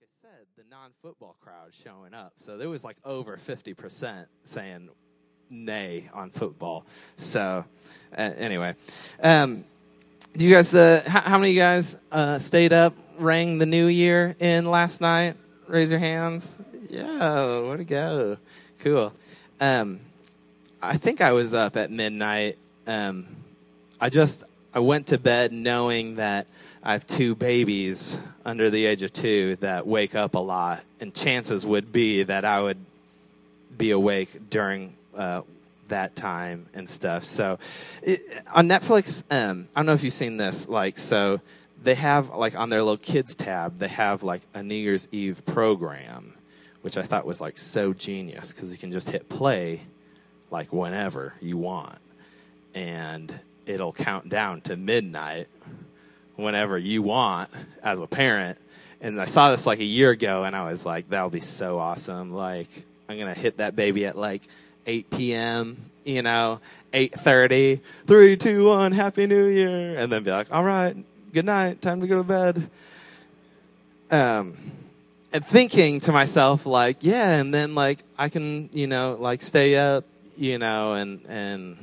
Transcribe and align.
like 0.00 0.08
I 0.08 0.28
said, 0.28 0.46
the 0.56 0.64
non-football 0.70 1.36
crowd 1.40 1.72
showing 1.84 2.12
up. 2.12 2.32
So 2.44 2.56
there 2.58 2.68
was 2.68 2.84
like 2.84 2.96
over 3.04 3.36
fifty 3.38 3.72
percent 3.72 4.28
saying 4.44 4.90
nay 5.48 6.10
on 6.12 6.30
football. 6.30 6.84
So 7.16 7.64
uh, 8.16 8.20
anyway, 8.36 8.74
um, 9.20 9.64
do 10.36 10.44
you 10.44 10.54
guys? 10.54 10.74
Uh, 10.74 11.02
how, 11.06 11.20
how 11.20 11.38
many 11.38 11.52
of 11.52 11.54
you 11.54 11.60
guys 11.60 11.96
uh, 12.12 12.38
stayed 12.38 12.72
up, 12.72 12.94
rang 13.18 13.58
the 13.58 13.66
New 13.66 13.86
Year 13.86 14.36
in 14.38 14.66
last 14.66 15.00
night? 15.00 15.36
Raise 15.66 15.90
your 15.90 16.00
hands. 16.00 16.46
Yeah, 16.90 17.60
way 17.62 17.78
to 17.78 17.84
go. 17.84 18.36
Cool. 18.80 19.12
Um, 19.60 20.00
I 20.82 20.98
think 20.98 21.20
I 21.20 21.32
was 21.32 21.54
up 21.54 21.76
at 21.76 21.90
midnight. 21.90 22.58
Um, 22.86 23.26
I 23.98 24.10
just 24.10 24.44
I 24.74 24.80
went 24.80 25.06
to 25.08 25.18
bed 25.18 25.52
knowing 25.52 26.16
that 26.16 26.46
I 26.86 26.92
have 26.92 27.04
two 27.04 27.34
babies 27.34 28.16
under 28.44 28.70
the 28.70 28.86
age 28.86 29.02
of 29.02 29.12
two 29.12 29.56
that 29.56 29.88
wake 29.88 30.14
up 30.14 30.36
a 30.36 30.38
lot, 30.38 30.84
and 31.00 31.12
chances 31.12 31.66
would 31.66 31.92
be 31.92 32.22
that 32.22 32.44
I 32.44 32.62
would 32.62 32.78
be 33.76 33.90
awake 33.90 34.48
during 34.50 34.94
uh, 35.16 35.42
that 35.88 36.14
time 36.14 36.66
and 36.74 36.88
stuff. 36.88 37.24
So 37.24 37.58
it, 38.02 38.22
on 38.54 38.68
Netflix, 38.68 39.24
um, 39.32 39.66
I 39.74 39.80
don't 39.80 39.86
know 39.86 39.94
if 39.94 40.04
you've 40.04 40.14
seen 40.14 40.36
this. 40.36 40.68
Like, 40.68 40.96
so 40.96 41.40
they 41.82 41.96
have 41.96 42.28
like 42.28 42.54
on 42.54 42.70
their 42.70 42.82
little 42.82 42.98
kids 42.98 43.34
tab, 43.34 43.80
they 43.80 43.88
have 43.88 44.22
like 44.22 44.42
a 44.54 44.62
New 44.62 44.76
Year's 44.76 45.08
Eve 45.10 45.44
program, 45.44 46.34
which 46.82 46.96
I 46.96 47.02
thought 47.02 47.26
was 47.26 47.40
like 47.40 47.58
so 47.58 47.94
genius 47.94 48.52
because 48.52 48.70
you 48.70 48.78
can 48.78 48.92
just 48.92 49.10
hit 49.10 49.28
play 49.28 49.80
like 50.52 50.72
whenever 50.72 51.34
you 51.40 51.56
want, 51.56 51.98
and 52.76 53.40
it'll 53.66 53.92
count 53.92 54.28
down 54.28 54.60
to 54.60 54.76
midnight 54.76 55.48
whenever 56.36 56.78
you 56.78 57.02
want 57.02 57.50
as 57.82 57.98
a 57.98 58.06
parent. 58.06 58.58
And 59.00 59.20
I 59.20 59.26
saw 59.26 59.50
this 59.50 59.66
like 59.66 59.80
a 59.80 59.84
year 59.84 60.10
ago, 60.10 60.44
and 60.44 60.54
I 60.54 60.70
was 60.70 60.84
like, 60.84 61.08
that'll 61.10 61.30
be 61.30 61.40
so 61.40 61.78
awesome. 61.78 62.32
Like, 62.32 62.68
I'm 63.08 63.18
gonna 63.18 63.34
hit 63.34 63.58
that 63.58 63.76
baby 63.76 64.06
at 64.06 64.16
like 64.16 64.42
8 64.86 65.10
p.m. 65.10 65.76
You 66.04 66.22
know, 66.22 66.60
8:30, 66.92 67.80
three, 68.06 68.36
two, 68.36 68.66
one, 68.66 68.92
Happy 68.92 69.26
New 69.26 69.46
Year, 69.46 69.98
and 69.98 70.10
then 70.10 70.22
be 70.22 70.30
like, 70.30 70.46
all 70.50 70.64
right, 70.64 70.96
good 71.32 71.44
night, 71.44 71.82
time 71.82 72.00
to 72.00 72.06
go 72.06 72.16
to 72.16 72.22
bed. 72.22 72.70
Um, 74.10 74.72
and 75.32 75.44
thinking 75.44 76.00
to 76.00 76.12
myself, 76.12 76.64
like, 76.64 76.98
yeah, 77.00 77.38
and 77.38 77.52
then 77.52 77.74
like 77.74 77.98
I 78.16 78.28
can, 78.28 78.70
you 78.72 78.86
know, 78.86 79.16
like 79.20 79.42
stay 79.42 79.76
up, 79.76 80.04
you 80.36 80.58
know, 80.58 80.94
and 80.94 81.24
and 81.28 81.76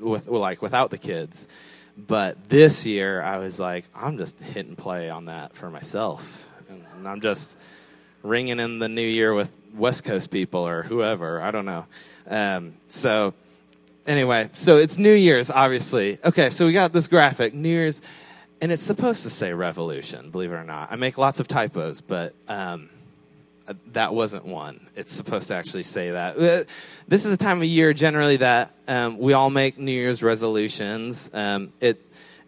with 0.00 0.28
like 0.28 0.62
without 0.62 0.90
the 0.90 0.98
kids. 0.98 1.48
But 1.96 2.48
this 2.48 2.86
year, 2.86 3.20
I 3.22 3.38
was 3.38 3.60
like, 3.60 3.84
I'm 3.94 4.16
just 4.16 4.40
hitting 4.40 4.76
play 4.76 5.10
on 5.10 5.26
that 5.26 5.54
for 5.54 5.70
myself, 5.70 6.48
and 6.68 7.06
I'm 7.06 7.20
just 7.20 7.56
ringing 8.22 8.60
in 8.60 8.78
the 8.78 8.88
new 8.88 9.06
year 9.06 9.34
with 9.34 9.50
West 9.74 10.04
Coast 10.04 10.30
people 10.30 10.66
or 10.66 10.82
whoever. 10.82 11.40
I 11.40 11.50
don't 11.50 11.66
know. 11.66 11.86
Um, 12.26 12.74
so 12.86 13.34
anyway, 14.06 14.48
so 14.52 14.76
it's 14.76 14.96
New 14.96 15.12
Year's, 15.12 15.50
obviously. 15.50 16.18
Okay, 16.24 16.50
so 16.50 16.66
we 16.66 16.72
got 16.72 16.92
this 16.92 17.08
graphic, 17.08 17.52
New 17.52 17.68
Year's, 17.68 18.00
and 18.60 18.72
it's 18.72 18.82
supposed 18.82 19.22
to 19.24 19.30
say 19.30 19.52
revolution. 19.52 20.30
Believe 20.30 20.52
it 20.52 20.56
or 20.56 20.64
not, 20.64 20.90
I 20.90 20.96
make 20.96 21.18
lots 21.18 21.40
of 21.40 21.48
typos, 21.48 22.00
but. 22.00 22.34
Um, 22.48 22.88
that 23.92 24.14
wasn't 24.14 24.44
one. 24.44 24.88
It's 24.96 25.12
supposed 25.12 25.48
to 25.48 25.54
actually 25.54 25.84
say 25.84 26.10
that. 26.10 26.38
Uh, 26.38 26.64
this 27.08 27.24
is 27.24 27.32
a 27.32 27.36
time 27.36 27.58
of 27.58 27.64
year 27.64 27.92
generally 27.92 28.38
that 28.38 28.72
um, 28.88 29.18
we 29.18 29.32
all 29.32 29.50
make 29.50 29.78
New 29.78 29.92
Year's 29.92 30.22
resolutions. 30.22 31.30
Um, 31.32 31.72
it 31.80 32.00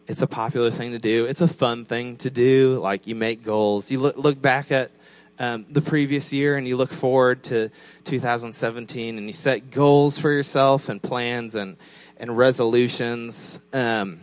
it's 0.07 0.21
a 0.21 0.27
popular 0.27 0.71
thing 0.71 0.93
to 0.93 0.99
do. 0.99 1.25
It's 1.25 1.41
a 1.41 1.49
fun 1.49 1.87
thing 1.87 2.17
to 2.19 2.31
do. 2.31 2.79
Like 2.79 3.07
you 3.07 3.15
make 3.15 3.43
goals. 3.43 3.91
You 3.91 4.01
look 4.01 4.17
look 4.17 4.41
back 4.41 4.71
at 4.71 4.91
um, 5.39 5.67
the 5.71 5.81
previous 5.81 6.33
year 6.33 6.57
and 6.57 6.67
you 6.69 6.77
look 6.77 6.93
forward 6.93 7.43
to 7.45 7.71
2017 8.05 9.19
and 9.19 9.27
you 9.27 9.33
set 9.33 9.71
goals 9.71 10.19
for 10.19 10.31
yourself 10.31 10.89
and 10.89 11.03
plans 11.03 11.55
and 11.55 11.77
and 12.19 12.37
resolutions. 12.37 13.61
Um, 13.73 14.21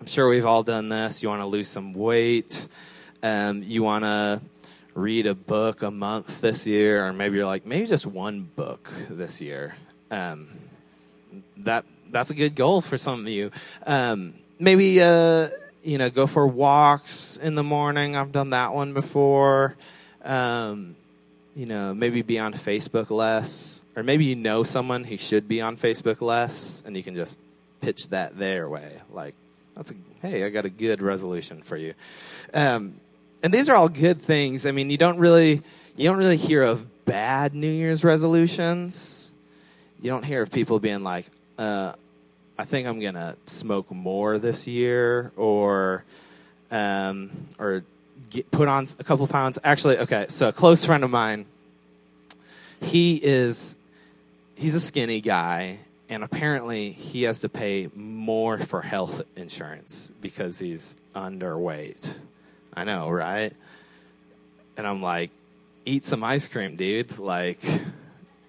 I'm 0.00 0.06
sure 0.06 0.28
we've 0.28 0.46
all 0.46 0.62
done 0.62 0.88
this. 0.88 1.22
You 1.22 1.28
want 1.28 1.42
to 1.42 1.46
lose 1.46 1.68
some 1.68 1.92
weight. 1.92 2.68
Um, 3.22 3.62
you 3.62 3.82
want 3.82 4.04
to 4.04 4.40
read 4.94 5.26
a 5.26 5.34
book 5.34 5.82
a 5.82 5.90
month 5.90 6.40
this 6.40 6.66
year, 6.66 7.04
or 7.06 7.12
maybe 7.12 7.36
you're 7.36 7.46
like, 7.46 7.66
maybe 7.66 7.86
just 7.86 8.06
one 8.06 8.42
book 8.42 8.90
this 9.08 9.40
year. 9.40 9.74
Um, 10.10 10.48
that 11.58 11.84
that's 12.10 12.30
a 12.30 12.34
good 12.34 12.54
goal 12.54 12.80
for 12.80 12.98
some 12.98 13.20
of 13.20 13.28
you. 13.28 13.50
Um, 13.86 14.34
maybe 14.58 15.00
uh, 15.00 15.48
you 15.82 15.98
know, 15.98 16.10
go 16.10 16.26
for 16.26 16.46
walks 16.46 17.36
in 17.36 17.54
the 17.54 17.62
morning. 17.62 18.16
I've 18.16 18.32
done 18.32 18.50
that 18.50 18.74
one 18.74 18.92
before. 18.92 19.76
Um, 20.24 20.96
you 21.54 21.66
know, 21.66 21.94
maybe 21.94 22.22
be 22.22 22.38
on 22.38 22.54
Facebook 22.54 23.10
less, 23.10 23.82
or 23.96 24.02
maybe 24.02 24.24
you 24.24 24.36
know 24.36 24.62
someone 24.62 25.04
who 25.04 25.16
should 25.16 25.48
be 25.48 25.60
on 25.60 25.76
Facebook 25.76 26.20
less, 26.20 26.82
and 26.86 26.96
you 26.96 27.02
can 27.02 27.14
just 27.14 27.38
pitch 27.80 28.08
that 28.08 28.38
their 28.38 28.68
way. 28.68 28.98
Like, 29.10 29.34
that's 29.76 29.90
a 29.90 29.94
hey, 30.22 30.44
I 30.44 30.50
got 30.50 30.64
a 30.64 30.70
good 30.70 31.02
resolution 31.02 31.62
for 31.62 31.76
you. 31.76 31.94
Um, 32.52 33.00
and 33.42 33.52
these 33.52 33.68
are 33.68 33.74
all 33.74 33.88
good 33.88 34.20
things. 34.20 34.66
I 34.66 34.72
mean, 34.72 34.90
you 34.90 34.98
don't 34.98 35.18
really 35.18 35.62
you 35.96 36.04
don't 36.04 36.18
really 36.18 36.36
hear 36.36 36.62
of 36.62 37.04
bad 37.04 37.54
New 37.54 37.70
Year's 37.70 38.04
resolutions. 38.04 39.30
You 40.00 40.10
don't 40.10 40.24
hear 40.24 40.42
of 40.42 40.50
people 40.50 40.78
being 40.78 41.02
like, 41.02 41.26
uh, 41.58 41.92
"I 42.58 42.64
think 42.64 42.86
I'm 42.86 43.00
gonna 43.00 43.36
smoke 43.46 43.90
more 43.90 44.38
this 44.38 44.66
year," 44.66 45.32
or 45.36 46.04
um, 46.70 47.30
or 47.58 47.84
get, 48.30 48.50
put 48.50 48.68
on 48.68 48.88
a 48.98 49.04
couple 49.04 49.26
pounds. 49.26 49.58
Actually, 49.64 49.98
okay. 49.98 50.26
So 50.28 50.48
a 50.48 50.52
close 50.52 50.84
friend 50.84 51.04
of 51.04 51.10
mine, 51.10 51.46
he 52.80 53.16
is 53.16 53.76
he's 54.54 54.74
a 54.74 54.80
skinny 54.80 55.20
guy, 55.20 55.80
and 56.08 56.22
apparently 56.22 56.92
he 56.92 57.22
has 57.22 57.40
to 57.40 57.48
pay 57.48 57.88
more 57.94 58.58
for 58.58 58.82
health 58.82 59.22
insurance 59.36 60.12
because 60.20 60.58
he's 60.58 60.96
underweight. 61.14 62.18
I 62.80 62.84
know, 62.84 63.10
right? 63.10 63.52
And 64.78 64.86
I'm 64.86 65.02
like, 65.02 65.30
eat 65.84 66.06
some 66.06 66.24
ice 66.24 66.48
cream, 66.48 66.76
dude. 66.76 67.18
Like, 67.18 67.60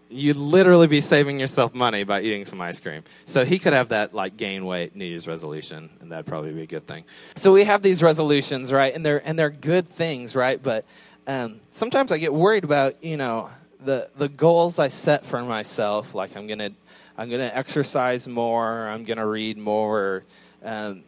you'd 0.10 0.38
literally 0.38 0.88
be 0.88 1.02
saving 1.02 1.38
yourself 1.38 1.74
money 1.74 2.06
by 2.06 2.22
eating 2.22 2.46
some 2.46 2.62
ice 2.62 2.80
cream. 2.80 3.04
So 3.26 3.44
he 3.44 3.60
could 3.60 3.74
have 3.74 3.90
that 3.90 4.14
like 4.14 4.38
gain 4.38 4.66
weight 4.66 4.96
New 4.96 5.04
Year's 5.04 5.28
resolution, 5.28 5.90
and 6.00 6.14
that'd 6.14 6.26
probably 6.26 6.54
be 6.54 6.62
a 6.62 6.66
good 6.66 6.88
thing. 6.88 7.04
So 7.36 7.52
we 7.52 7.66
have 7.66 7.82
these 7.82 8.02
resolutions, 8.02 8.72
right? 8.72 8.96
And 8.96 9.06
they're 9.06 9.22
and 9.28 9.38
they're 9.38 9.50
good 9.50 9.90
things, 9.90 10.34
right? 10.34 10.64
But 10.64 10.86
um, 11.28 11.60
sometimes 11.70 12.14
I 12.14 12.18
get 12.18 12.34
worried 12.34 12.64
about 12.64 13.04
you 13.04 13.18
know 13.18 13.50
the 13.84 14.10
the 14.16 14.30
goals 14.30 14.80
I 14.80 14.88
set 14.88 15.26
for 15.26 15.44
myself. 15.44 16.16
Like 16.16 16.38
I'm 16.38 16.48
gonna 16.48 16.72
I'm 17.18 17.30
gonna 17.30 17.52
exercise 17.54 18.30
more. 18.30 18.88
I'm 18.88 19.04
gonna 19.04 19.28
read 19.28 19.58
more. 19.58 20.24
Um, 20.64 21.04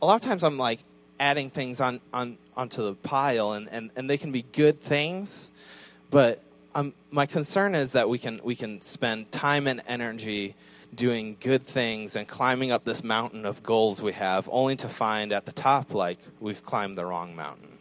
a 0.00 0.06
lot 0.06 0.14
of 0.14 0.22
times 0.22 0.44
I'm 0.44 0.56
like 0.56 0.80
adding 1.22 1.50
things 1.50 1.80
on, 1.80 2.00
on 2.12 2.36
onto 2.56 2.82
the 2.82 2.94
pile, 2.94 3.52
and, 3.52 3.68
and, 3.70 3.90
and 3.94 4.10
they 4.10 4.18
can 4.18 4.32
be 4.32 4.42
good 4.42 4.80
things, 4.80 5.52
but 6.10 6.42
um, 6.74 6.92
my 7.12 7.26
concern 7.26 7.76
is 7.76 7.92
that 7.92 8.08
we 8.08 8.18
can 8.18 8.40
we 8.42 8.56
can 8.56 8.80
spend 8.80 9.30
time 9.30 9.68
and 9.68 9.80
energy 9.86 10.56
doing 10.92 11.36
good 11.38 11.64
things 11.64 12.16
and 12.16 12.26
climbing 12.26 12.72
up 12.72 12.84
this 12.84 13.04
mountain 13.04 13.46
of 13.46 13.62
goals 13.62 14.02
we 14.02 14.12
have, 14.12 14.48
only 14.50 14.74
to 14.74 14.88
find 14.88 15.32
at 15.32 15.46
the 15.46 15.52
top 15.52 15.94
like 15.94 16.18
we've 16.40 16.62
climbed 16.62 16.98
the 16.98 17.06
wrong 17.06 17.36
mountain, 17.36 17.78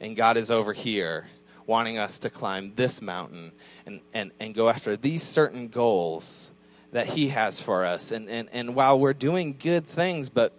and 0.00 0.16
God 0.16 0.38
is 0.38 0.50
over 0.50 0.72
here 0.72 1.26
wanting 1.66 1.98
us 1.98 2.18
to 2.20 2.30
climb 2.30 2.72
this 2.74 3.02
mountain 3.02 3.52
and, 3.84 4.00
and, 4.14 4.32
and 4.40 4.54
go 4.54 4.70
after 4.70 4.96
these 4.96 5.22
certain 5.22 5.68
goals 5.68 6.50
that 6.90 7.06
he 7.06 7.28
has 7.28 7.60
for 7.60 7.84
us. 7.84 8.12
And, 8.12 8.28
and, 8.28 8.48
and 8.52 8.74
while 8.74 8.98
we're 8.98 9.14
doing 9.14 9.56
good 9.58 9.86
things 9.86 10.28
but 10.28 10.52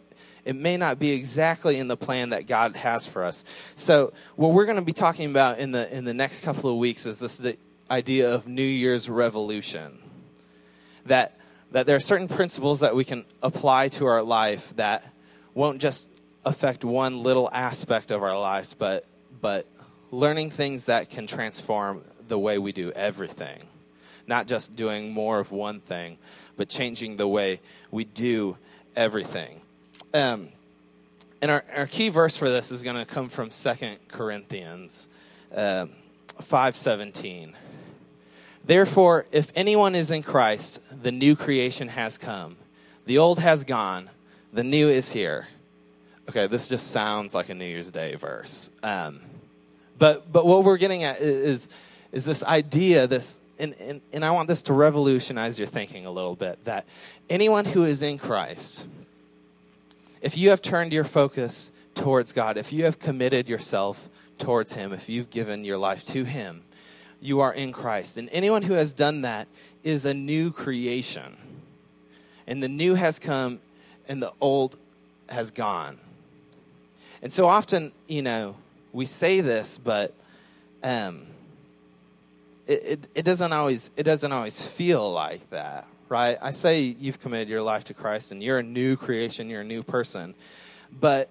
it 0.45 0.55
may 0.55 0.77
not 0.77 0.99
be 0.99 1.11
exactly 1.11 1.77
in 1.77 1.87
the 1.87 1.97
plan 1.97 2.29
that 2.29 2.47
God 2.47 2.75
has 2.75 3.07
for 3.07 3.23
us. 3.23 3.45
So, 3.75 4.13
what 4.35 4.53
we're 4.53 4.65
going 4.65 4.77
to 4.77 4.85
be 4.85 4.93
talking 4.93 5.29
about 5.29 5.59
in 5.59 5.71
the 5.71 5.95
in 5.95 6.03
the 6.03 6.13
next 6.13 6.43
couple 6.43 6.69
of 6.69 6.77
weeks 6.77 7.05
is 7.05 7.19
this 7.19 7.41
idea 7.89 8.33
of 8.33 8.47
New 8.47 8.61
Year's 8.61 9.09
revolution. 9.09 9.99
That 11.05 11.37
that 11.71 11.85
there 11.85 11.95
are 11.95 12.01
certain 12.01 12.27
principles 12.27 12.81
that 12.81 12.95
we 12.95 13.03
can 13.03 13.25
apply 13.41 13.87
to 13.89 14.05
our 14.05 14.21
life 14.21 14.75
that 14.75 15.03
won't 15.53 15.81
just 15.81 16.09
affect 16.45 16.83
one 16.83 17.23
little 17.23 17.49
aspect 17.51 18.11
of 18.11 18.21
our 18.21 18.37
lives, 18.37 18.73
but 18.73 19.05
but 19.41 19.65
learning 20.11 20.51
things 20.51 20.85
that 20.85 21.09
can 21.09 21.25
transform 21.25 22.03
the 22.27 22.37
way 22.37 22.57
we 22.57 22.71
do 22.71 22.91
everything. 22.91 23.63
Not 24.27 24.47
just 24.47 24.75
doing 24.75 25.11
more 25.11 25.39
of 25.39 25.51
one 25.51 25.79
thing, 25.79 26.17
but 26.55 26.69
changing 26.69 27.17
the 27.17 27.27
way 27.27 27.59
we 27.91 28.03
do 28.03 28.57
everything. 28.95 29.61
Um, 30.13 30.49
and 31.41 31.51
our, 31.51 31.63
our 31.75 31.87
key 31.87 32.09
verse 32.09 32.35
for 32.35 32.49
this 32.49 32.71
is 32.71 32.83
going 32.83 32.95
to 32.95 33.05
come 33.05 33.29
from 33.29 33.49
Second 33.51 33.97
Corinthians 34.07 35.09
um, 35.53 35.91
5.17. 36.41 37.53
Therefore, 38.65 39.25
if 39.31 39.51
anyone 39.55 39.93
is 39.93 40.09
in 40.09 40.23
Christ, 40.23 40.79
the 41.01 41.11
new 41.11 41.35
creation 41.35 41.89
has 41.89 42.17
come. 42.17 42.55
The 43.05 43.17
old 43.17 43.39
has 43.39 43.63
gone. 43.63 44.09
The 44.53 44.63
new 44.63 44.87
is 44.87 45.11
here. 45.11 45.47
Okay, 46.29 46.47
this 46.47 46.69
just 46.69 46.91
sounds 46.91 47.35
like 47.35 47.49
a 47.49 47.53
New 47.53 47.65
Year's 47.65 47.91
Day 47.91 48.15
verse. 48.15 48.69
Um, 48.81 49.19
but 49.97 50.31
but 50.31 50.45
what 50.45 50.63
we're 50.63 50.77
getting 50.77 51.03
at 51.03 51.19
is 51.19 51.67
is 52.13 52.23
this 52.23 52.43
idea, 52.43 53.07
this 53.07 53.41
and, 53.59 53.73
and, 53.79 54.01
and 54.13 54.23
I 54.25 54.31
want 54.31 54.47
this 54.47 54.61
to 54.63 54.73
revolutionize 54.73 55.59
your 55.59 55.67
thinking 55.67 56.05
a 56.05 56.11
little 56.11 56.35
bit 56.35 56.63
that 56.65 56.85
anyone 57.29 57.65
who 57.65 57.83
is 57.83 58.01
in 58.01 58.17
Christ, 58.17 58.85
if 60.23 60.37
you 60.37 60.49
have 60.49 60.61
turned 60.61 60.93
your 60.93 61.03
focus 61.03 61.71
towards 61.93 62.31
God, 62.31 62.57
if 62.57 62.71
you 62.71 62.85
have 62.85 62.97
committed 62.97 63.49
yourself 63.49 64.09
towards 64.37 64.73
Him, 64.73 64.93
if 64.93 65.09
you've 65.09 65.29
given 65.29 65.65
your 65.65 65.77
life 65.77 66.03
to 66.05 66.23
Him, 66.23 66.63
you 67.21 67.41
are 67.41 67.53
in 67.53 67.73
Christ. 67.73 68.17
And 68.17 68.29
anyone 68.31 68.63
who 68.63 68.73
has 68.73 68.93
done 68.93 69.21
that 69.23 69.49
is 69.83 70.05
a 70.05 70.13
new 70.13 70.49
creation. 70.51 71.35
And 72.47 72.63
the 72.63 72.69
new 72.69 72.95
has 72.95 73.19
come 73.19 73.59
and 74.07 74.23
the 74.23 74.31
old 74.39 74.77
has 75.27 75.51
gone. 75.51 75.99
And 77.21 77.31
so 77.31 77.45
often, 77.45 77.91
you 78.07 78.21
know, 78.21 78.55
we 78.93 79.05
say 79.05 79.41
this, 79.41 79.77
but 79.77 80.13
um, 80.83 81.27
it, 82.65 82.83
it, 82.85 83.07
it 83.15 83.23
doesn't 83.23 83.51
always 83.51 83.91
it 83.97 84.03
doesn't 84.03 84.31
always 84.31 84.61
feel 84.61 85.11
like 85.11 85.49
that, 85.49 85.85
right? 86.13 86.37
I 86.39 86.51
say 86.51 86.81
you've 86.81 87.19
committed 87.19 87.49
your 87.49 87.63
life 87.63 87.85
to 87.85 87.95
Christ 87.95 88.31
and 88.31 88.43
you're 88.43 88.59
a 88.59 88.63
new 88.63 88.95
creation, 88.95 89.49
you're 89.49 89.61
a 89.61 89.65
new 89.65 89.81
person, 89.81 90.35
but 90.99 91.27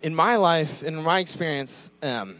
in 0.00 0.14
my 0.14 0.36
life, 0.36 0.82
in 0.82 0.96
my 0.96 1.18
experience, 1.18 1.90
um, 2.02 2.36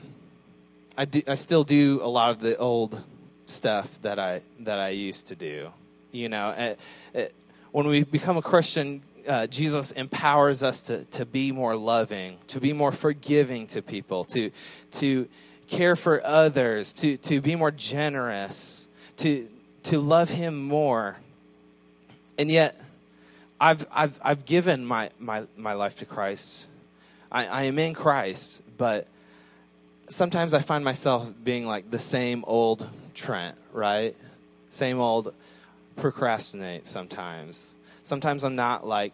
I 0.96 1.04
do, 1.04 1.20
I 1.28 1.34
still 1.34 1.62
do 1.62 2.00
a 2.02 2.08
lot 2.08 2.30
of 2.30 2.40
the 2.40 2.56
old 2.56 2.98
stuff 3.44 4.00
that 4.00 4.18
I 4.18 4.40
that 4.60 4.78
I 4.78 4.88
used 4.88 5.26
to 5.26 5.36
do. 5.36 5.68
You 6.12 6.30
know, 6.30 6.50
it, 6.56 6.80
it, 7.12 7.34
when 7.72 7.86
we 7.86 8.04
become 8.04 8.38
a 8.38 8.42
Christian, 8.42 9.02
uh, 9.28 9.46
Jesus 9.46 9.92
empowers 9.92 10.62
us 10.62 10.80
to, 10.88 11.04
to 11.16 11.26
be 11.26 11.52
more 11.52 11.76
loving, 11.76 12.38
to 12.48 12.58
be 12.58 12.72
more 12.72 12.90
forgiving 12.90 13.66
to 13.68 13.82
people, 13.82 14.24
to, 14.24 14.50
to 14.92 15.28
care 15.68 15.94
for 15.94 16.24
others, 16.24 16.94
to, 16.94 17.18
to 17.18 17.42
be 17.42 17.54
more 17.54 17.70
generous, 17.70 18.88
to, 19.18 19.46
to 19.82 19.98
love 19.98 20.30
Him 20.30 20.66
more. 20.66 21.18
And 22.38 22.50
yet, 22.50 22.80
I've, 23.60 23.86
I've, 23.92 24.18
I've 24.22 24.44
given 24.44 24.84
my, 24.84 25.10
my, 25.18 25.44
my 25.56 25.74
life 25.74 25.96
to 25.96 26.06
Christ. 26.06 26.66
I, 27.30 27.46
I 27.46 27.62
am 27.64 27.78
in 27.78 27.94
Christ, 27.94 28.62
but 28.78 29.06
sometimes 30.08 30.54
I 30.54 30.60
find 30.60 30.84
myself 30.84 31.30
being 31.44 31.66
like 31.66 31.90
the 31.90 31.98
same 31.98 32.44
old 32.46 32.88
Trent, 33.14 33.56
right? 33.72 34.16
Same 34.70 34.98
old 34.98 35.34
procrastinate 35.96 36.86
sometimes 36.86 37.76
sometimes 38.10 38.42
I'm 38.44 38.56
not 38.56 38.86
like 38.86 39.12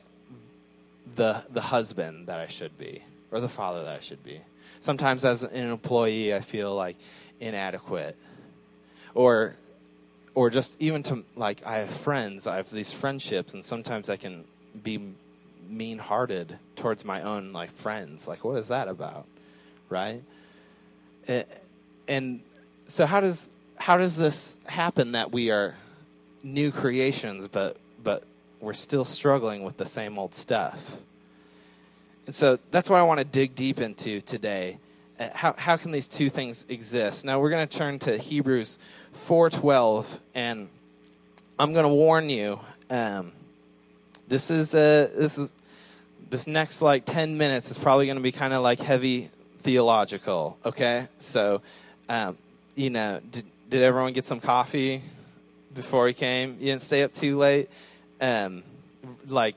the 1.15 1.45
the 1.51 1.61
husband 1.61 2.29
that 2.29 2.41
I 2.41 2.47
should 2.47 2.79
be 2.79 3.03
or 3.31 3.41
the 3.41 3.49
father 3.49 3.85
that 3.85 3.95
I 3.95 4.01
should 4.01 4.25
be. 4.25 4.41
Sometimes 4.81 5.25
as 5.25 5.43
an 5.43 5.71
employee 5.71 6.35
I 6.35 6.41
feel 6.41 6.75
like 6.75 6.97
inadequate. 7.39 8.17
Or 9.15 9.57
or 10.37 10.51
just 10.51 10.81
even 10.81 11.03
to 11.03 11.25
like 11.35 11.67
I 11.67 11.79
have 11.79 11.91
friends, 11.91 12.47
I 12.47 12.57
have 12.57 12.71
these 12.71 12.93
friendships 12.93 13.55
and 13.55 13.65
sometimes 13.65 14.11
I 14.11 14.17
can 14.17 14.45
be 14.81 15.01
mean-hearted 15.69 16.59
towards 16.77 17.05
my 17.05 17.23
own 17.23 17.53
like 17.53 17.73
friends. 17.73 18.29
Like 18.29 18.45
what 18.45 18.59
is 18.59 18.69
that 18.69 18.87
about? 18.87 19.27
Right? 19.89 20.23
And 22.07 22.41
so 22.87 23.07
how 23.07 23.21
does 23.21 23.49
how 23.77 23.97
does 23.97 24.17
this 24.19 24.59
happen 24.67 25.13
that 25.13 25.33
we 25.33 25.51
are 25.51 25.75
new 26.43 26.71
creations 26.71 27.49
but 27.49 27.79
but 28.05 28.23
we're 28.61 28.75
still 28.75 29.07
struggling 29.07 29.65
with 29.65 29.79
the 29.79 29.87
same 29.87 30.19
old 30.19 30.35
stuff. 30.35 30.97
And 32.27 32.35
so 32.35 32.59
that's 32.71 32.91
what 32.91 32.99
I 32.99 33.05
want 33.05 33.19
to 33.19 33.25
dig 33.25 33.55
deep 33.55 33.81
into 33.81 34.21
today. 34.21 34.79
Uh, 35.19 35.29
how, 35.35 35.55
how 35.57 35.77
can 35.77 35.93
these 35.93 36.09
two 36.09 36.29
things 36.31 36.67
exist? 36.69 37.25
Now 37.25 37.41
we're 37.41 37.51
going 37.51 37.67
to 37.67 37.79
turn 37.79 37.99
to 38.01 38.19
Hebrews 38.19 38.79
4:12, 39.15 40.21
and 40.35 40.69
I'm 41.59 41.73
going 41.73 41.85
to 41.85 41.95
warn 41.95 42.29
you. 42.29 42.61
Um, 42.91 43.33
this 44.29 44.51
is 44.51 44.75
a, 44.75 45.11
this 45.15 45.39
is 45.39 45.53
this 46.29 46.47
next 46.47 46.83
like 46.83 47.05
10 47.05 47.39
minutes 47.39 47.71
is 47.71 47.79
probably 47.79 48.07
going 48.07 48.17
to 48.17 48.23
be 48.23 48.33
kind 48.33 48.53
of 48.53 48.63
like 48.63 48.81
heavy 48.81 49.31
theological. 49.61 50.59
Okay, 50.65 51.09
so 51.19 51.63
um, 52.09 52.37
you 52.75 52.91
know, 52.91 53.21
did, 53.31 53.45
did 53.71 53.83
everyone 53.83 54.13
get 54.13 54.27
some 54.27 54.41
coffee 54.41 55.03
before 55.75 56.07
he 56.09 56.15
came? 56.15 56.57
You 56.59 56.67
didn't 56.67 56.83
stay 56.83 57.03
up 57.03 57.15
too 57.15 57.39
late 57.39 57.71
um, 58.21 58.63
like 59.27 59.57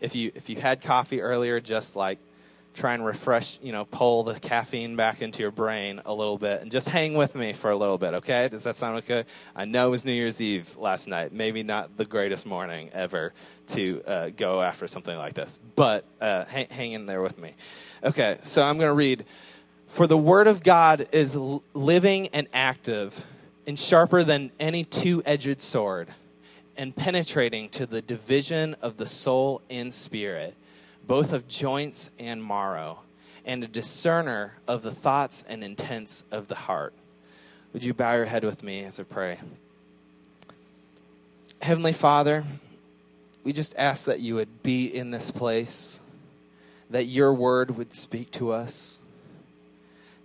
if 0.00 0.14
you 0.14 0.32
if 0.34 0.48
you 0.48 0.56
had 0.56 0.82
coffee 0.82 1.20
earlier, 1.20 1.60
just 1.60 1.96
like 1.96 2.18
try 2.76 2.94
and 2.94 3.04
refresh, 3.04 3.58
you 3.62 3.72
know, 3.72 3.84
pull 3.84 4.22
the 4.22 4.38
caffeine 4.38 4.96
back 4.96 5.22
into 5.22 5.40
your 5.40 5.50
brain 5.50 6.00
a 6.04 6.12
little 6.12 6.36
bit 6.36 6.60
and 6.60 6.70
just 6.70 6.88
hang 6.88 7.14
with 7.14 7.34
me 7.34 7.52
for 7.52 7.70
a 7.70 7.76
little 7.76 7.98
bit, 7.98 8.14
okay? 8.14 8.48
Does 8.48 8.64
that 8.64 8.76
sound 8.76 8.98
okay? 8.98 9.24
I 9.54 9.64
know 9.64 9.88
it 9.88 9.90
was 9.90 10.04
New 10.04 10.12
Year's 10.12 10.40
Eve 10.40 10.76
last 10.76 11.08
night. 11.08 11.32
Maybe 11.32 11.62
not 11.62 11.96
the 11.96 12.04
greatest 12.04 12.46
morning 12.46 12.90
ever 12.92 13.32
to 13.68 14.02
uh, 14.06 14.28
go 14.28 14.62
after 14.62 14.86
something 14.86 15.16
like 15.16 15.34
this, 15.34 15.58
but 15.74 16.04
uh, 16.20 16.44
hang, 16.44 16.68
hang 16.68 16.92
in 16.92 17.06
there 17.06 17.22
with 17.22 17.38
me. 17.38 17.54
Okay, 18.04 18.38
so 18.42 18.62
I'm 18.62 18.76
going 18.76 18.90
to 18.90 18.94
read 18.94 19.24
For 19.88 20.06
the 20.06 20.18
Word 20.18 20.46
of 20.46 20.62
God 20.62 21.08
is 21.12 21.36
living 21.74 22.28
and 22.28 22.46
active 22.52 23.26
and 23.66 23.78
sharper 23.78 24.22
than 24.22 24.52
any 24.60 24.84
two 24.84 25.22
edged 25.24 25.60
sword 25.60 26.08
and 26.76 26.94
penetrating 26.94 27.68
to 27.70 27.86
the 27.86 28.02
division 28.02 28.76
of 28.82 28.98
the 28.98 29.06
soul 29.06 29.62
and 29.70 29.92
spirit, 29.92 30.54
both 31.06 31.32
of 31.32 31.48
joints 31.48 32.10
and 32.18 32.42
marrow, 32.42 33.00
and 33.44 33.62
a 33.62 33.68
discerner 33.68 34.54
of 34.66 34.82
the 34.82 34.90
thoughts 34.90 35.44
and 35.48 35.62
intents 35.62 36.24
of 36.30 36.48
the 36.48 36.54
heart. 36.54 36.92
Would 37.72 37.84
you 37.84 37.94
bow 37.94 38.14
your 38.14 38.24
head 38.24 38.44
with 38.44 38.62
me 38.62 38.84
as 38.84 38.98
I 38.98 39.04
pray? 39.04 39.38
Heavenly 41.62 41.92
Father, 41.92 42.44
we 43.44 43.52
just 43.52 43.74
ask 43.78 44.06
that 44.06 44.20
you 44.20 44.34
would 44.34 44.62
be 44.62 44.86
in 44.86 45.10
this 45.10 45.30
place, 45.30 46.00
that 46.90 47.04
your 47.04 47.32
word 47.32 47.76
would 47.76 47.94
speak 47.94 48.30
to 48.32 48.50
us, 48.50 48.98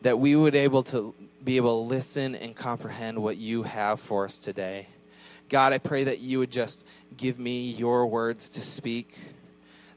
that 0.02 0.20
we 0.20 0.36
would 0.36 0.56
able 0.56 0.84
to 0.84 1.14
be 1.44 1.58
able 1.58 1.84
to 1.84 1.88
listen 1.88 2.36
and 2.36 2.56
comprehend 2.56 3.20
what 3.22 3.38
you 3.38 3.64
have 3.64 4.00
for 4.00 4.26
us 4.26 4.38
today. 4.38 4.88
God, 5.50 5.74
I 5.74 5.78
pray 5.78 6.04
that 6.06 6.20
you 6.20 6.40
would 6.40 6.52
just 6.52 6.86
give 7.18 7.40
me 7.40 7.70
your 7.72 8.08
words 8.08 8.50
to 8.50 8.64
speak, 8.64 9.18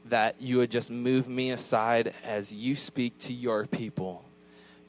that 0.09 0.41
you 0.41 0.57
would 0.57 0.71
just 0.71 0.91
move 0.91 1.27
me 1.27 1.51
aside 1.51 2.13
as 2.23 2.53
you 2.53 2.75
speak 2.75 3.17
to 3.19 3.33
your 3.33 3.65
people. 3.67 4.23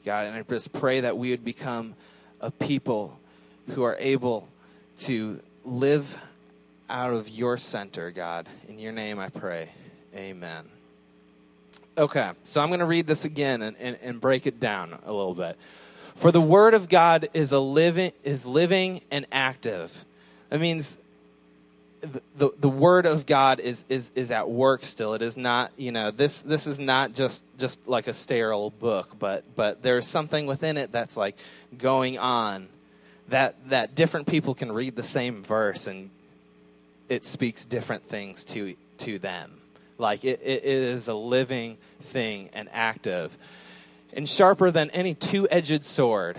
God, 0.05 0.27
and 0.27 0.35
I 0.35 0.41
just 0.43 0.71
pray 0.71 1.01
that 1.01 1.17
we 1.17 1.31
would 1.31 1.43
become 1.43 1.95
a 2.39 2.51
people 2.51 3.19
who 3.69 3.83
are 3.83 3.95
able 3.99 4.47
to 4.99 5.39
live 5.65 6.17
out 6.89 7.13
of 7.13 7.27
your 7.29 7.57
center, 7.57 8.11
God. 8.11 8.47
In 8.69 8.79
your 8.79 8.93
name 8.93 9.19
I 9.19 9.29
pray. 9.29 9.69
Amen. 10.15 10.65
Okay, 11.97 12.31
so 12.43 12.61
I'm 12.61 12.69
going 12.69 12.79
to 12.79 12.85
read 12.85 13.07
this 13.07 13.25
again 13.25 13.61
and, 13.61 13.75
and, 13.77 13.97
and 14.01 14.21
break 14.21 14.45
it 14.45 14.59
down 14.59 14.97
a 15.05 15.11
little 15.11 15.33
bit. 15.33 15.57
For 16.15 16.31
the 16.31 16.41
word 16.41 16.73
of 16.73 16.89
God 16.89 17.29
is 17.33 17.51
a 17.51 17.59
living 17.59 18.11
is 18.23 18.45
living 18.45 19.01
and 19.11 19.25
active 19.31 20.05
that 20.49 20.61
means 20.61 20.97
the, 22.01 22.51
the, 22.59 22.69
word 22.69 23.05
of 23.05 23.25
God 23.25 23.59
is, 23.59 23.85
is, 23.89 24.11
is 24.15 24.31
at 24.31 24.49
work 24.49 24.85
still. 24.85 25.13
It 25.13 25.21
is 25.21 25.37
not, 25.37 25.71
you 25.77 25.91
know, 25.91 26.11
this, 26.11 26.41
this 26.43 26.67
is 26.67 26.79
not 26.79 27.13
just, 27.13 27.43
just 27.57 27.87
like 27.87 28.07
a 28.07 28.13
sterile 28.13 28.69
book, 28.69 29.17
but, 29.17 29.43
but 29.55 29.81
there's 29.81 30.07
something 30.07 30.45
within 30.45 30.77
it 30.77 30.91
that's 30.91 31.17
like 31.17 31.37
going 31.77 32.17
on 32.17 32.67
that, 33.29 33.55
that 33.69 33.95
different 33.95 34.27
people 34.27 34.53
can 34.53 34.71
read 34.71 34.95
the 34.95 35.03
same 35.03 35.43
verse 35.43 35.87
and 35.87 36.09
it 37.09 37.25
speaks 37.25 37.65
different 37.65 38.03
things 38.07 38.45
to, 38.45 38.75
to 38.99 39.19
them. 39.19 39.53
Like 39.97 40.23
it, 40.23 40.41
it 40.43 40.63
is 40.63 41.07
a 41.07 41.15
living 41.15 41.77
thing 42.01 42.49
and 42.53 42.69
active 42.71 43.35
and 44.13 44.29
sharper 44.29 44.71
than 44.71 44.89
any 44.91 45.15
two 45.15 45.47
edged 45.49 45.83
sword 45.83 46.37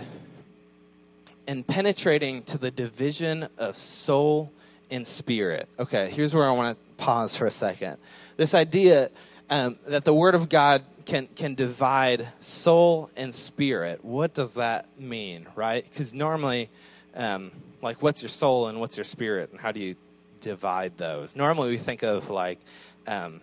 and 1.47 1.65
penetrating 1.65 2.43
to 2.43 2.57
the 2.57 2.71
division 2.71 3.49
of 3.57 3.75
soul 3.75 4.51
and 4.91 5.05
spirit. 5.05 5.69
Okay, 5.77 6.09
here's 6.09 6.33
where 6.33 6.47
I 6.47 6.51
want 6.51 6.77
to 6.77 7.03
pause 7.03 7.35
for 7.35 7.45
a 7.45 7.51
second. 7.51 7.97
This 8.37 8.53
idea 8.53 9.09
um, 9.49 9.77
that 9.87 10.05
the 10.05 10.13
Word 10.13 10.35
of 10.35 10.49
God 10.49 10.83
can, 11.05 11.27
can 11.35 11.55
divide 11.55 12.27
soul 12.39 13.09
and 13.15 13.33
spirit, 13.33 14.05
what 14.05 14.33
does 14.33 14.55
that 14.55 14.85
mean, 14.99 15.47
right? 15.55 15.83
Because 15.89 16.13
normally, 16.13 16.69
um, 17.15 17.51
like, 17.81 18.01
what's 18.01 18.21
your 18.21 18.29
soul 18.29 18.67
and 18.67 18.79
what's 18.79 18.95
your 18.97 19.03
spirit, 19.03 19.51
and 19.51 19.59
how 19.59 19.71
do 19.71 19.79
you 19.79 19.95
divide 20.39 20.97
those? 20.97 21.35
Normally, 21.35 21.71
we 21.71 21.77
think 21.77 22.03
of 22.03 22.29
like 22.29 22.59
um, 23.07 23.41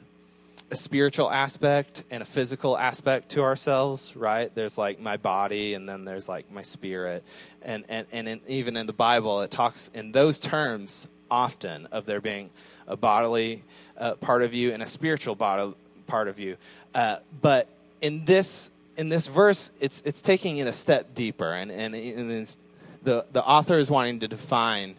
a 0.70 0.76
spiritual 0.76 1.30
aspect 1.30 2.04
and 2.10 2.22
a 2.22 2.26
physical 2.26 2.78
aspect 2.78 3.30
to 3.30 3.42
ourselves, 3.42 4.14
right? 4.14 4.54
There's 4.54 4.78
like 4.78 5.00
my 5.00 5.16
body, 5.16 5.74
and 5.74 5.88
then 5.88 6.04
there's 6.04 6.28
like 6.28 6.50
my 6.52 6.62
spirit, 6.62 7.24
and 7.62 7.84
and 7.88 8.06
and 8.12 8.28
in, 8.28 8.40
even 8.46 8.76
in 8.76 8.86
the 8.86 8.92
Bible, 8.92 9.40
it 9.42 9.50
talks 9.50 9.90
in 9.92 10.12
those 10.12 10.38
terms 10.38 11.08
often 11.30 11.87
of 11.87 12.06
there 12.06 12.21
being 12.21 12.50
a 12.87 12.97
bodily 12.97 13.62
uh, 13.99 14.14
part 14.14 14.42
of 14.42 14.54
you 14.54 14.73
and 14.73 14.83
a 14.83 14.87
spiritual 14.87 15.35
bod- 15.35 15.75
part 16.06 16.28
of 16.28 16.38
you. 16.38 16.56
Uh, 16.95 17.16
but 17.40 17.68
in 18.00 18.25
this 18.25 18.71
in 18.97 19.09
this 19.09 19.26
verse, 19.26 19.71
it's 19.80 20.02
it's 20.04 20.23
taking 20.23 20.59
it 20.59 20.66
a 20.66 20.73
step 20.73 21.14
deeper, 21.14 21.52
and 21.52 21.71
and, 21.71 21.95
and 21.95 22.56
the 23.02 23.25
the 23.33 23.45
author 23.45 23.76
is 23.76 23.90
wanting 23.90 24.21
to 24.21 24.28
define 24.28 24.97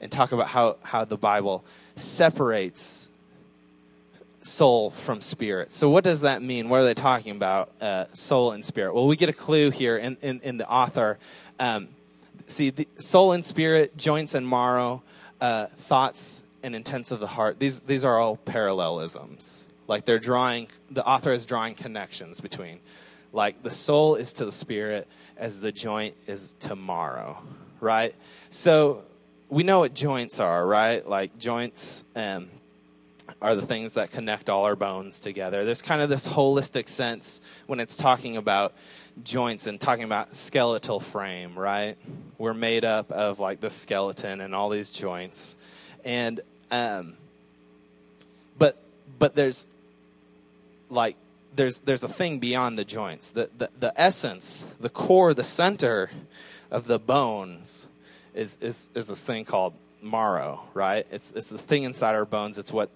and 0.00 0.10
talk 0.10 0.32
about 0.32 0.48
how 0.48 0.76
how 0.82 1.04
the 1.04 1.16
Bible 1.16 1.64
separates 1.96 3.08
soul 4.46 4.90
from 4.90 5.20
spirit. 5.20 5.72
So, 5.72 5.90
what 5.90 6.04
does 6.04 6.22
that 6.22 6.42
mean? 6.42 6.68
What 6.68 6.80
are 6.80 6.84
they 6.84 6.94
talking 6.94 7.32
about, 7.32 7.70
uh, 7.80 8.06
soul 8.12 8.52
and 8.52 8.64
spirit? 8.64 8.94
Well, 8.94 9.06
we 9.06 9.16
get 9.16 9.28
a 9.28 9.32
clue 9.32 9.70
here 9.70 9.96
in, 9.96 10.16
in, 10.22 10.40
in 10.42 10.56
the 10.56 10.68
author. 10.68 11.18
Um, 11.58 11.88
see, 12.46 12.70
the 12.70 12.88
soul 12.98 13.32
and 13.32 13.44
spirit, 13.44 13.96
joints 13.96 14.34
and 14.34 14.48
marrow, 14.48 15.02
uh, 15.40 15.66
thoughts 15.66 16.42
and 16.62 16.74
intents 16.74 17.10
of 17.10 17.20
the 17.20 17.26
heart, 17.26 17.58
these, 17.58 17.80
these 17.80 18.04
are 18.04 18.18
all 18.18 18.36
parallelisms. 18.36 19.68
Like 19.88 20.04
they're 20.04 20.18
drawing, 20.18 20.68
the 20.90 21.06
author 21.06 21.32
is 21.32 21.46
drawing 21.46 21.74
connections 21.74 22.40
between. 22.40 22.80
Like 23.32 23.62
the 23.62 23.70
soul 23.70 24.16
is 24.16 24.32
to 24.34 24.44
the 24.44 24.52
spirit 24.52 25.06
as 25.36 25.60
the 25.60 25.72
joint 25.72 26.14
is 26.26 26.54
tomorrow, 26.58 27.38
right? 27.80 28.14
So 28.50 29.04
we 29.48 29.62
know 29.62 29.80
what 29.80 29.94
joints 29.94 30.40
are, 30.40 30.66
right? 30.66 31.06
Like 31.06 31.38
joints, 31.38 32.04
um, 32.16 32.50
are 33.42 33.54
the 33.54 33.62
things 33.62 33.94
that 33.94 34.10
connect 34.12 34.48
all 34.48 34.64
our 34.64 34.76
bones 34.76 35.20
together. 35.20 35.64
There's 35.64 35.82
kind 35.82 36.00
of 36.00 36.08
this 36.08 36.26
holistic 36.26 36.88
sense 36.88 37.40
when 37.66 37.80
it's 37.80 37.96
talking 37.96 38.36
about 38.36 38.72
joints 39.22 39.66
and 39.66 39.80
talking 39.80 40.04
about 40.04 40.36
skeletal 40.36 41.00
frame, 41.00 41.58
right? 41.58 41.96
We're 42.38 42.54
made 42.54 42.84
up 42.84 43.10
of 43.10 43.40
like 43.40 43.60
the 43.60 43.70
skeleton 43.70 44.40
and 44.40 44.54
all 44.54 44.68
these 44.68 44.90
joints. 44.90 45.56
And 46.04 46.40
um 46.70 47.14
but 48.58 48.76
but 49.18 49.34
there's 49.34 49.66
like 50.90 51.16
there's 51.54 51.80
there's 51.80 52.02
a 52.02 52.08
thing 52.08 52.38
beyond 52.38 52.78
the 52.78 52.84
joints. 52.84 53.30
The 53.30 53.50
the, 53.56 53.70
the 53.78 53.92
essence, 54.00 54.66
the 54.78 54.90
core, 54.90 55.34
the 55.34 55.44
center 55.44 56.10
of 56.70 56.86
the 56.86 56.98
bones 56.98 57.88
is 58.34 58.58
is 58.60 58.90
is 58.94 59.08
this 59.08 59.24
thing 59.24 59.44
called 59.44 59.72
marrow, 60.02 60.62
right? 60.74 61.06
It's 61.10 61.32
it's 61.32 61.48
the 61.48 61.58
thing 61.58 61.84
inside 61.84 62.14
our 62.14 62.26
bones. 62.26 62.58
It's 62.58 62.72
what 62.72 62.90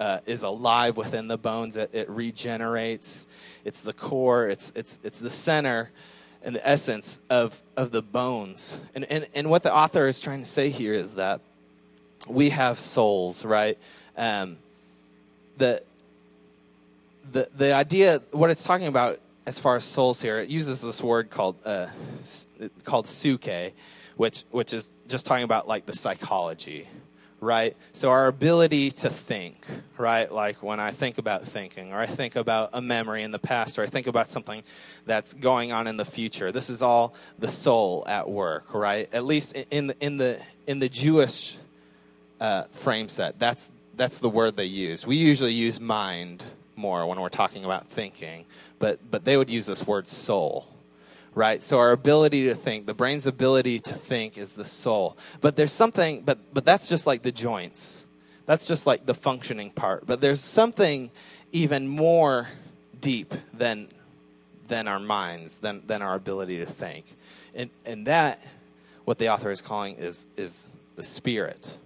uh, 0.00 0.20
is 0.24 0.42
alive 0.42 0.96
within 0.96 1.28
the 1.28 1.36
bones. 1.36 1.76
It, 1.76 1.90
it 1.92 2.08
regenerates. 2.08 3.26
It's 3.64 3.82
the 3.82 3.92
core. 3.92 4.48
It's 4.48 4.72
it's 4.74 4.98
it's 5.04 5.20
the 5.20 5.30
center 5.30 5.90
and 6.42 6.56
the 6.56 6.66
essence 6.66 7.20
of 7.28 7.62
of 7.76 7.92
the 7.92 8.02
bones. 8.02 8.78
And 8.94 9.04
and 9.04 9.28
and 9.34 9.50
what 9.50 9.62
the 9.62 9.72
author 9.72 10.08
is 10.08 10.20
trying 10.20 10.40
to 10.40 10.46
say 10.46 10.70
here 10.70 10.94
is 10.94 11.14
that 11.14 11.42
we 12.26 12.48
have 12.48 12.78
souls, 12.78 13.44
right? 13.44 13.78
Um, 14.16 14.56
the 15.58 15.82
the 17.30 17.48
the 17.54 17.72
idea, 17.74 18.22
what 18.30 18.48
it's 18.50 18.64
talking 18.64 18.86
about 18.86 19.20
as 19.44 19.58
far 19.58 19.76
as 19.76 19.84
souls 19.84 20.22
here, 20.22 20.38
it 20.38 20.48
uses 20.48 20.80
this 20.80 21.02
word 21.02 21.28
called 21.28 21.56
uh, 21.66 21.88
called 22.84 23.04
psuche, 23.04 23.72
which 24.16 24.44
which 24.50 24.72
is 24.72 24.90
just 25.08 25.26
talking 25.26 25.44
about 25.44 25.68
like 25.68 25.84
the 25.84 25.94
psychology 25.94 26.88
right? 27.40 27.76
So 27.92 28.10
our 28.10 28.26
ability 28.26 28.90
to 28.90 29.10
think, 29.10 29.56
right? 29.96 30.30
Like 30.30 30.62
when 30.62 30.78
I 30.78 30.92
think 30.92 31.18
about 31.18 31.46
thinking, 31.46 31.92
or 31.92 31.98
I 31.98 32.06
think 32.06 32.36
about 32.36 32.70
a 32.72 32.82
memory 32.82 33.22
in 33.22 33.30
the 33.30 33.38
past, 33.38 33.78
or 33.78 33.82
I 33.82 33.86
think 33.86 34.06
about 34.06 34.30
something 34.30 34.62
that's 35.06 35.32
going 35.32 35.72
on 35.72 35.86
in 35.86 35.96
the 35.96 36.04
future. 36.04 36.52
This 36.52 36.70
is 36.70 36.82
all 36.82 37.14
the 37.38 37.48
soul 37.48 38.04
at 38.06 38.28
work, 38.28 38.74
right? 38.74 39.08
At 39.12 39.24
least 39.24 39.56
in 39.70 39.88
the 39.88 39.96
in 40.00 40.18
the 40.18 40.40
in 40.66 40.78
the 40.78 40.88
Jewish 40.88 41.56
uh, 42.40 42.64
frame 42.64 43.08
set, 43.08 43.38
that's 43.38 43.70
that's 43.96 44.18
the 44.18 44.30
word 44.30 44.56
they 44.56 44.66
use. 44.66 45.06
We 45.06 45.16
usually 45.16 45.52
use 45.52 45.80
mind 45.80 46.44
more 46.76 47.06
when 47.06 47.20
we're 47.20 47.28
talking 47.28 47.64
about 47.64 47.88
thinking, 47.88 48.44
but 48.78 48.98
but 49.10 49.24
they 49.24 49.36
would 49.36 49.50
use 49.50 49.66
this 49.66 49.86
word 49.86 50.06
soul 50.06 50.68
right? 51.34 51.62
So 51.62 51.78
our 51.78 51.92
ability 51.92 52.48
to 52.48 52.54
think, 52.54 52.86
the 52.86 52.94
brain's 52.94 53.26
ability 53.26 53.80
to 53.80 53.94
think 53.94 54.38
is 54.38 54.54
the 54.54 54.64
soul. 54.64 55.16
But 55.40 55.56
there's 55.56 55.72
something, 55.72 56.22
but, 56.22 56.38
but 56.52 56.64
that's 56.64 56.88
just 56.88 57.06
like 57.06 57.22
the 57.22 57.32
joints. 57.32 58.06
That's 58.46 58.66
just 58.66 58.86
like 58.86 59.06
the 59.06 59.14
functioning 59.14 59.70
part. 59.70 60.06
But 60.06 60.20
there's 60.20 60.40
something 60.40 61.10
even 61.52 61.88
more 61.88 62.48
deep 63.00 63.34
than, 63.52 63.88
than 64.68 64.88
our 64.88 65.00
minds, 65.00 65.58
than, 65.58 65.82
than 65.86 66.02
our 66.02 66.14
ability 66.14 66.58
to 66.58 66.66
think. 66.66 67.04
And, 67.54 67.70
and 67.84 68.06
that, 68.06 68.42
what 69.04 69.18
the 69.18 69.28
author 69.28 69.50
is 69.50 69.62
calling, 69.62 69.96
is, 69.96 70.26
is 70.36 70.66
the 70.96 71.02
spirit. 71.02 71.78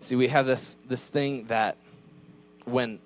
See, 0.00 0.16
we 0.16 0.28
have 0.28 0.46
this, 0.46 0.78
this 0.88 1.04
thing 1.04 1.44
that 1.46 1.76
when 2.64 2.98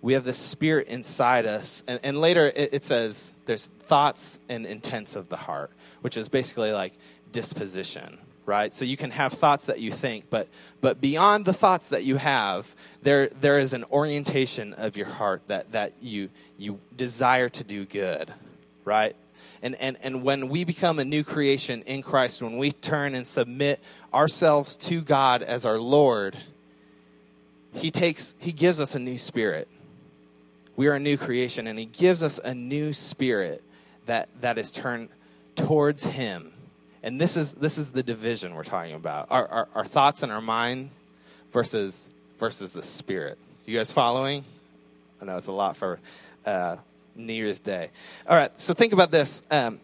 we 0.00 0.12
have 0.12 0.24
this 0.24 0.38
spirit 0.38 0.88
inside 0.88 1.46
us. 1.46 1.82
And, 1.86 2.00
and 2.02 2.20
later 2.20 2.46
it, 2.46 2.72
it, 2.72 2.84
says 2.84 3.34
there's 3.46 3.66
thoughts 3.66 4.38
and 4.48 4.66
intents 4.66 5.16
of 5.16 5.28
the 5.28 5.36
heart, 5.36 5.70
which 6.02 6.16
is 6.16 6.28
basically 6.28 6.72
like 6.72 6.92
disposition, 7.32 8.18
right? 8.46 8.74
So 8.74 8.84
you 8.84 8.96
can 8.96 9.10
have 9.10 9.32
thoughts 9.32 9.66
that 9.66 9.80
you 9.80 9.92
think, 9.92 10.30
but, 10.30 10.48
but 10.80 11.00
beyond 11.00 11.44
the 11.44 11.52
thoughts 11.52 11.88
that 11.88 12.04
you 12.04 12.16
have, 12.16 12.74
there, 13.02 13.28
there 13.40 13.58
is 13.58 13.72
an 13.72 13.84
orientation 13.90 14.72
of 14.74 14.96
your 14.96 15.06
heart 15.06 15.42
that, 15.48 15.72
that 15.72 15.94
you, 16.00 16.30
you 16.56 16.78
desire 16.96 17.48
to 17.50 17.64
do 17.64 17.84
good, 17.84 18.32
right? 18.84 19.16
And, 19.62 19.74
and, 19.76 19.96
and 20.02 20.22
when 20.22 20.48
we 20.48 20.62
become 20.62 21.00
a 21.00 21.04
new 21.04 21.24
creation 21.24 21.82
in 21.82 22.02
Christ, 22.02 22.40
when 22.40 22.56
we 22.56 22.70
turn 22.70 23.16
and 23.16 23.26
submit 23.26 23.80
ourselves 24.14 24.76
to 24.76 25.00
God 25.00 25.42
as 25.42 25.66
our 25.66 25.78
Lord, 25.78 26.38
he 27.72 27.90
takes 27.90 28.34
he 28.38 28.50
gives 28.50 28.80
us 28.80 28.94
a 28.94 28.98
new 28.98 29.18
spirit 29.18 29.68
we 30.78 30.86
are 30.86 30.94
a 30.94 31.00
new 31.00 31.16
creation, 31.16 31.66
and 31.66 31.76
He 31.76 31.86
gives 31.86 32.22
us 32.22 32.38
a 32.38 32.54
new 32.54 32.92
spirit 32.92 33.64
that, 34.06 34.28
that 34.42 34.58
is 34.58 34.70
turned 34.70 35.08
towards 35.56 36.04
Him. 36.04 36.52
And 37.02 37.20
this 37.20 37.36
is, 37.36 37.52
this 37.54 37.78
is 37.78 37.90
the 37.90 38.04
division 38.04 38.54
we're 38.54 38.62
talking 38.62 38.94
about 38.94 39.26
our, 39.28 39.46
our, 39.48 39.68
our 39.74 39.84
thoughts 39.84 40.22
and 40.22 40.30
our 40.30 40.40
mind 40.40 40.90
versus, 41.52 42.08
versus 42.38 42.74
the 42.74 42.84
spirit. 42.84 43.38
You 43.66 43.76
guys 43.76 43.90
following? 43.90 44.44
I 45.20 45.24
know 45.24 45.36
it's 45.36 45.48
a 45.48 45.52
lot 45.52 45.76
for 45.76 45.98
uh, 46.46 46.76
New 47.16 47.32
Year's 47.32 47.58
Day. 47.58 47.90
All 48.28 48.36
right, 48.36 48.52
so 48.60 48.72
think 48.72 48.92
about 48.92 49.10
this. 49.10 49.42
Um, 49.50 49.80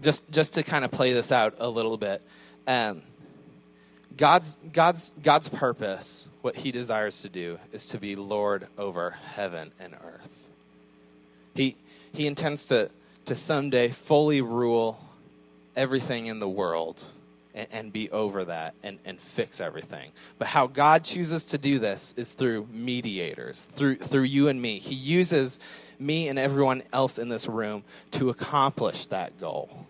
just, 0.00 0.22
just 0.30 0.54
to 0.54 0.62
kind 0.62 0.86
of 0.86 0.92
play 0.92 1.12
this 1.12 1.30
out 1.30 1.56
a 1.58 1.68
little 1.68 1.98
bit. 1.98 2.22
Um, 2.66 3.02
God's, 4.16 4.58
God's, 4.72 5.12
God's 5.22 5.50
purpose, 5.50 6.26
what 6.44 6.56
he 6.56 6.70
desires 6.70 7.22
to 7.22 7.28
do, 7.30 7.58
is 7.72 7.86
to 7.86 7.98
be 7.98 8.14
Lord 8.14 8.66
over 8.76 9.12
heaven 9.34 9.72
and 9.80 9.94
earth. 9.94 10.50
He, 11.54 11.74
he 12.12 12.26
intends 12.26 12.66
to, 12.66 12.90
to 13.24 13.34
someday 13.34 13.88
fully 13.88 14.42
rule 14.42 15.00
everything 15.74 16.26
in 16.26 16.40
the 16.40 16.48
world 16.48 17.02
and, 17.54 17.66
and 17.72 17.92
be 17.94 18.10
over 18.10 18.44
that 18.44 18.74
and, 18.82 18.98
and 19.06 19.18
fix 19.18 19.58
everything. 19.58 20.10
But 20.38 20.48
how 20.48 20.66
God 20.66 21.02
chooses 21.02 21.46
to 21.46 21.56
do 21.56 21.78
this 21.78 22.12
is 22.14 22.34
through 22.34 22.68
mediators, 22.70 23.64
through, 23.64 23.96
through 23.96 24.24
you 24.24 24.48
and 24.48 24.60
me. 24.60 24.80
He 24.80 24.94
uses 24.94 25.58
me 25.98 26.28
and 26.28 26.38
everyone 26.38 26.82
else 26.92 27.18
in 27.18 27.30
this 27.30 27.46
room 27.46 27.84
to 28.10 28.28
accomplish 28.28 29.06
that 29.06 29.40
goal 29.40 29.86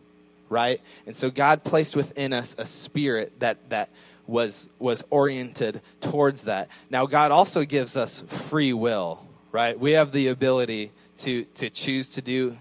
right? 0.50 0.80
And 1.06 1.16
so 1.16 1.30
God 1.30 1.64
placed 1.64 1.96
within 1.96 2.32
us 2.32 2.54
a 2.58 2.66
spirit 2.66 3.40
that 3.40 3.70
that 3.70 3.88
was 4.26 4.68
was 4.78 5.04
oriented 5.10 5.80
towards 6.00 6.42
that. 6.42 6.68
Now 6.90 7.06
God 7.06 7.30
also 7.30 7.64
gives 7.64 7.96
us 7.96 8.20
free 8.22 8.72
will, 8.72 9.26
right? 9.52 9.78
We 9.78 9.92
have 9.92 10.12
the 10.12 10.28
ability 10.28 10.92
to 11.18 11.44
to 11.44 11.70
choose 11.70 12.08
to 12.10 12.22
do 12.22 12.56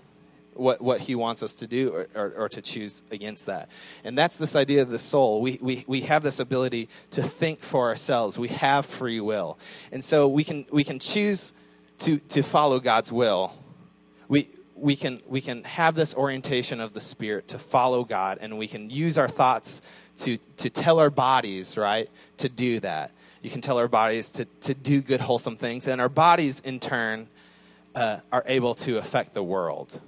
what, 0.56 0.82
what 0.82 1.00
he 1.02 1.16
wants 1.16 1.44
us 1.44 1.56
to 1.56 1.68
do 1.68 1.92
or, 1.92 2.08
or, 2.16 2.34
or, 2.38 2.50
to 2.50 2.62
choose 2.62 3.04
against 3.12 3.48
that. 3.48 3.70
And 4.04 4.18
that's 4.18 4.38
this 4.38 4.56
idea 4.56 4.82
of 4.82 4.90
the 4.90 5.00
soul. 5.00 5.42
We, 5.42 5.58
we, 5.62 5.84
we 5.88 6.02
have 6.02 6.24
this 6.24 6.40
ability 6.40 6.90
to 7.12 7.24
think 7.24 7.62
for 7.62 7.88
ourselves. 7.88 8.38
We 8.38 8.50
have 8.50 8.86
free 8.86 9.20
will. 9.20 9.58
And 9.92 10.04
so 10.04 10.28
we 10.28 10.44
can, 10.44 10.66
we 10.72 10.84
can 10.84 11.00
choose 11.00 11.54
to, 12.00 12.18
to 12.18 12.44
follow 12.44 12.80
God's 12.80 13.12
will. 13.12 13.54
We, 14.28 14.50
we, 14.76 14.96
can, 14.96 15.22
we 15.28 15.42
can 15.42 15.64
have 15.64 15.96
this 15.96 16.14
orientation 16.16 16.80
of 16.80 16.94
the 16.94 17.02
Spirit 17.02 17.48
to 17.50 17.60
follow 17.60 18.04
God, 18.04 18.40
and 18.42 18.58
we 18.58 18.68
can 18.68 18.90
use 18.90 19.18
our 19.18 19.28
thoughts 19.28 19.82
to, 20.20 20.38
to 20.58 20.70
tell 20.70 21.00
our 21.00 21.10
bodies, 21.10 21.78
right, 21.78 22.10
to 22.38 22.50
do 22.50 22.80
that. 22.82 23.12
You 23.42 23.50
can 23.50 23.62
tell 23.62 23.78
our 23.78 23.88
bodies 23.88 24.30
to, 24.32 24.46
to 24.62 24.74
do 24.74 25.02
good, 25.02 25.20
wholesome 25.20 25.58
things, 25.58 25.88
and 25.88 26.00
our 26.00 26.10
bodies, 26.10 26.62
in 26.62 26.80
turn, 26.80 27.28
uh, 27.96 28.20
are 28.32 28.44
able 28.48 28.76
to 28.76 28.98
affect 28.98 29.34
the 29.34 29.44
world, 29.44 30.00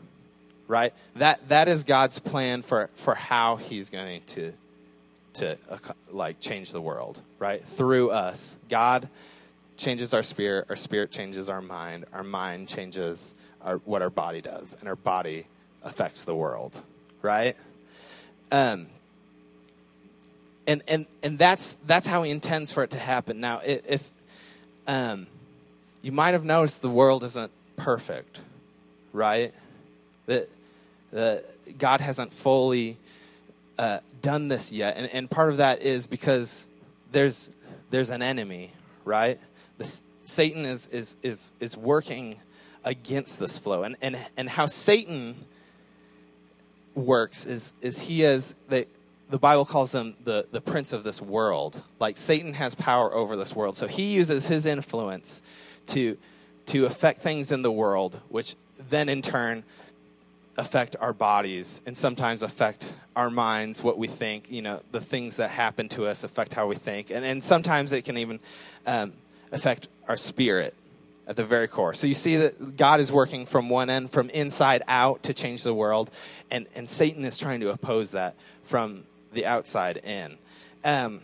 right? 0.68 0.94
That, 1.16 1.48
that 1.50 1.68
is 1.68 1.84
God's 1.84 2.20
plan 2.20 2.62
for, 2.62 2.90
for 2.96 3.14
how 3.14 3.58
He's 3.58 3.90
going 3.90 4.22
to, 4.28 4.54
to 5.36 5.58
uh, 5.70 5.78
like, 6.12 6.40
change 6.40 6.72
the 6.72 6.82
world, 6.82 7.20
right? 7.40 7.66
Through 7.68 8.12
us. 8.12 8.58
God 8.70 9.10
changes 9.78 10.14
our 10.14 10.24
spirit, 10.24 10.68
our 10.70 10.76
spirit 10.78 11.12
changes 11.12 11.50
our 11.50 11.62
mind, 11.62 12.06
our 12.14 12.24
mind 12.24 12.70
changes 12.70 13.36
our, 13.62 13.78
what 13.78 14.02
our 14.02 14.10
body 14.10 14.42
does, 14.42 14.78
and 14.80 14.88
our 14.88 14.96
body 14.96 15.46
affects 15.84 16.24
the 16.24 16.36
world, 16.36 16.82
right? 17.22 17.58
Um, 18.52 18.88
and 20.68 20.82
and 20.88 21.06
and 21.24 21.38
that's 21.40 21.78
that's 21.86 22.08
how 22.08 22.24
he 22.24 22.32
intends 22.32 22.72
for 22.72 22.84
it 22.84 22.92
to 22.92 23.00
happen. 23.00 23.40
Now, 23.40 23.62
if 23.64 24.12
um, 24.88 25.28
you 26.02 26.12
might 26.12 26.34
have 26.34 26.46
noticed 26.46 26.82
the 26.82 26.90
world 26.90 27.24
isn't 27.24 27.52
perfect, 27.76 28.40
right? 29.12 29.54
That, 30.28 30.50
that 31.12 31.78
God 31.80 32.02
hasn't 32.02 32.32
fully 32.32 32.98
uh, 33.80 34.00
done 34.22 34.48
this 34.48 34.72
yet. 34.72 34.98
And, 34.98 35.10
and 35.12 35.30
part 35.30 35.50
of 35.50 35.58
that 35.58 35.82
is 35.82 36.08
because 36.08 36.68
there's, 37.12 37.50
there's 37.90 38.10
an 38.10 38.22
enemy, 38.22 38.72
right? 39.04 39.40
The, 39.78 40.00
Satan 40.26 40.66
is, 40.66 40.88
is, 40.88 41.16
is, 41.24 41.52
is 41.60 41.76
working 41.76 42.38
against 42.84 43.40
this 43.40 43.58
flow. 43.58 43.84
And, 43.84 43.96
and, 44.02 44.18
and 44.38 44.48
how 44.48 44.68
Satan 44.68 45.46
works 46.94 47.46
is, 47.46 47.74
is 47.82 48.02
he 48.02 48.24
is, 48.24 48.54
they, 48.70 48.86
the 49.30 49.40
Bible 49.40 49.66
calls 49.66 49.94
him 49.94 50.16
the, 50.24 50.48
the 50.52 50.62
prince 50.62 50.94
of 50.94 51.04
this 51.04 51.22
world. 51.22 51.82
Like 52.00 52.18
Satan 52.18 52.54
has 52.54 52.76
power 52.76 53.14
over 53.14 53.36
this 53.36 53.56
world. 53.56 53.76
So 53.76 53.88
he 53.88 54.14
uses 54.14 54.48
his 54.48 54.66
influence 54.66 55.42
to, 55.88 56.18
to 56.68 56.86
affect 56.86 57.22
things 57.22 57.52
in 57.52 57.62
the 57.62 57.72
world, 57.72 58.20
which 58.30 58.56
then 58.90 59.10
in 59.10 59.22
turn 59.22 59.64
affect 60.58 60.96
our 61.00 61.14
bodies 61.14 61.82
and 61.86 61.98
sometimes 61.98 62.42
affect 62.42 62.92
our 63.16 63.30
minds, 63.30 63.84
what 63.84 63.98
we 63.98 64.08
think, 64.08 64.50
you 64.52 64.62
know, 64.62 64.82
the 64.92 65.02
things 65.02 65.38
that 65.38 65.50
happen 65.50 65.90
to 65.90 66.06
us 66.06 66.24
affect 66.24 66.54
how 66.54 66.68
we 66.68 66.76
think. 66.76 67.10
And, 67.10 67.26
and 67.26 67.44
sometimes 67.44 67.92
it 67.92 68.06
can 68.06 68.18
even 68.18 68.40
um, 68.86 69.14
affect 69.52 69.88
our 70.08 70.18
spirit 70.18 70.74
at 71.28 71.36
the 71.36 71.44
very 71.44 71.68
core. 71.68 71.94
So 71.94 72.08
you 72.08 72.14
see 72.14 72.38
that 72.38 72.78
God 72.78 73.00
is 73.00 73.12
working 73.12 73.46
from 73.46 73.70
one 73.70 73.90
end, 73.90 74.12
from 74.12 74.30
inside 74.30 74.84
out 74.88 75.24
to 75.24 75.34
change 75.34 75.64
the 75.64 75.74
world, 75.74 76.12
and, 76.52 76.68
and 76.76 76.90
Satan 76.90 77.26
is 77.26 77.38
trying 77.38 77.62
to 77.62 77.72
oppose 77.72 78.12
that 78.12 78.36
from 78.64 79.04
the 79.36 79.46
outside 79.46 79.98
in. 79.98 80.38
Um, 80.84 81.22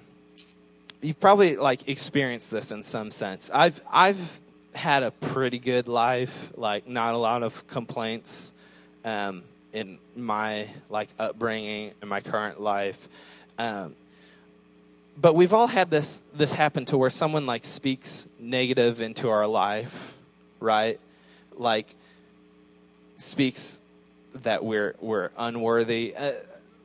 you've 1.01 1.19
probably 1.19 1.57
like 1.57 1.89
experienced 1.89 2.51
this 2.51 2.71
in 2.71 2.83
some 2.83 3.11
sense. 3.11 3.49
I've 3.53 3.81
I've 3.91 4.41
had 4.73 5.03
a 5.03 5.11
pretty 5.11 5.59
good 5.59 5.87
life, 5.87 6.51
like 6.55 6.87
not 6.87 7.13
a 7.13 7.17
lot 7.17 7.43
of 7.43 7.67
complaints 7.67 8.53
um, 9.03 9.43
in 9.73 9.97
my 10.15 10.67
like 10.89 11.09
upbringing 11.19 11.91
in 12.01 12.07
my 12.07 12.21
current 12.21 12.61
life. 12.61 13.07
Um, 13.57 13.95
but 15.17 15.35
we've 15.35 15.53
all 15.53 15.67
had 15.67 15.89
this 15.91 16.21
this 16.33 16.53
happen 16.53 16.85
to 16.85 16.97
where 16.97 17.09
someone 17.09 17.45
like 17.45 17.65
speaks 17.65 18.27
negative 18.39 19.01
into 19.01 19.29
our 19.29 19.47
life, 19.47 20.15
right? 20.59 20.99
Like 21.57 21.93
speaks 23.17 23.81
that 24.43 24.63
we're 24.63 24.95
we're 24.99 25.29
unworthy. 25.37 26.15
Uh, 26.15 26.33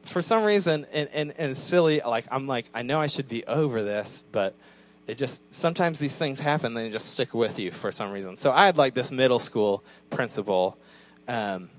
for 0.07 0.23
some 0.23 0.45
reason, 0.45 0.87
and, 0.93 1.09
and, 1.13 1.35
and 1.37 1.51
it's 1.53 1.61
silly, 1.61 2.01
like 2.01 2.27
I'm 2.31 2.47
like, 2.47 2.67
I 2.75 2.83
know 2.83 3.01
I 3.01 3.07
should 3.07 3.29
be 3.29 3.45
over 3.45 3.83
this, 3.83 4.25
but 4.33 4.55
it 5.07 5.19
just 5.19 5.43
sometimes 5.55 5.99
these 5.99 6.17
things 6.17 6.41
happen, 6.41 6.75
they 6.75 6.91
just 6.91 7.13
stick 7.13 7.35
with 7.35 7.59
you 7.59 7.71
for 7.71 7.93
some 7.93 8.11
reason. 8.11 8.37
So 8.37 8.51
I 8.51 8.67
had 8.67 8.77
like 8.77 8.95
this 8.95 9.11
middle 9.11 9.39
school 9.39 9.85
principal 10.11 10.77
um, 11.29 11.71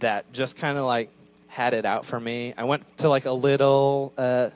that 0.00 0.32
just 0.32 0.56
kind 0.56 0.78
of 0.78 0.84
like 0.84 1.10
had 1.48 1.74
it 1.74 1.84
out 1.84 2.04
for 2.04 2.20
me. 2.20 2.54
I 2.56 2.64
went 2.64 2.98
to 2.98 3.08
like 3.08 3.24
a 3.24 3.32
little 3.32 4.12
uh, 4.16 4.50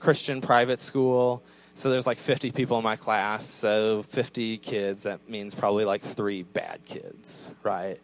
Christian 0.00 0.40
private 0.40 0.80
school. 0.80 1.42
So 1.72 1.90
there's 1.90 2.06
like 2.06 2.18
50 2.18 2.52
people 2.52 2.78
in 2.78 2.84
my 2.84 2.96
class. 2.96 3.46
So 3.46 4.04
50 4.08 4.58
kids, 4.58 5.04
that 5.04 5.28
means 5.28 5.54
probably 5.54 5.84
like 5.84 6.02
three 6.02 6.42
bad 6.42 6.84
kids, 6.84 7.48
right? 7.62 7.98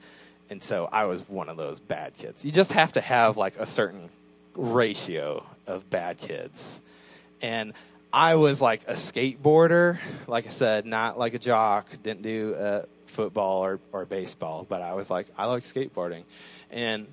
And 0.51 0.63
so 0.63 0.89
I 0.91 1.05
was 1.05 1.27
one 1.29 1.49
of 1.49 1.57
those 1.57 1.79
bad 1.81 2.17
kids. 2.17 2.45
You 2.45 2.51
just 2.51 2.73
have 2.73 2.93
to 2.95 3.01
have 3.01 3.37
like 3.37 3.57
a 3.59 3.67
certain 3.67 4.11
ratio 4.55 5.47
of 5.67 5.89
bad 5.89 6.19
kids. 6.19 6.81
And 7.41 7.73
I 8.13 8.35
was 8.35 8.61
like 8.61 8.83
a 8.89 8.95
skateboarder, 8.95 9.99
like 10.27 10.47
I 10.47 10.51
said, 10.51 10.85
not 10.85 11.19
like 11.19 11.35
a 11.35 11.39
jock, 11.39 11.87
didn't 12.03 12.23
do 12.23 12.55
uh, 12.57 12.83
football 13.07 13.65
or, 13.65 13.79
or 13.93 14.05
baseball, 14.05 14.67
but 14.69 14.83
I 14.83 14.95
was 14.95 15.09
like, 15.09 15.29
I 15.39 15.47
like 15.47 15.63
skateboarding. 15.63 16.25
And 16.73 17.07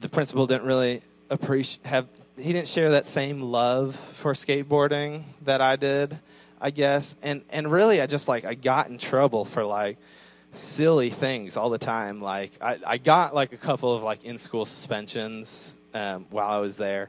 the 0.00 0.10
principal 0.10 0.46
didn't 0.46 0.66
really 0.66 1.00
appreciate, 1.30 1.86
have 1.86 2.06
he 2.38 2.52
didn't 2.52 2.68
share 2.68 2.90
that 2.90 3.06
same 3.06 3.40
love 3.40 3.96
for 3.96 4.34
skateboarding 4.34 5.22
that 5.46 5.62
I 5.62 5.76
did, 5.76 6.18
I 6.60 6.70
guess. 6.70 7.16
And 7.22 7.42
and 7.50 7.72
really, 7.72 8.00
I 8.00 8.06
just 8.06 8.28
like 8.28 8.44
I 8.44 8.54
got 8.54 8.88
in 8.88 8.98
trouble 8.98 9.46
for 9.46 9.64
like 9.64 9.96
silly 10.56 11.10
things 11.10 11.56
all 11.56 11.70
the 11.70 11.78
time. 11.78 12.20
Like 12.20 12.52
I, 12.60 12.78
I 12.86 12.98
got 12.98 13.34
like 13.34 13.52
a 13.52 13.56
couple 13.56 13.94
of 13.94 14.02
like 14.02 14.24
in 14.24 14.38
school 14.38 14.64
suspensions 14.64 15.76
um, 15.94 16.26
while 16.30 16.48
I 16.48 16.58
was 16.58 16.76
there, 16.76 17.08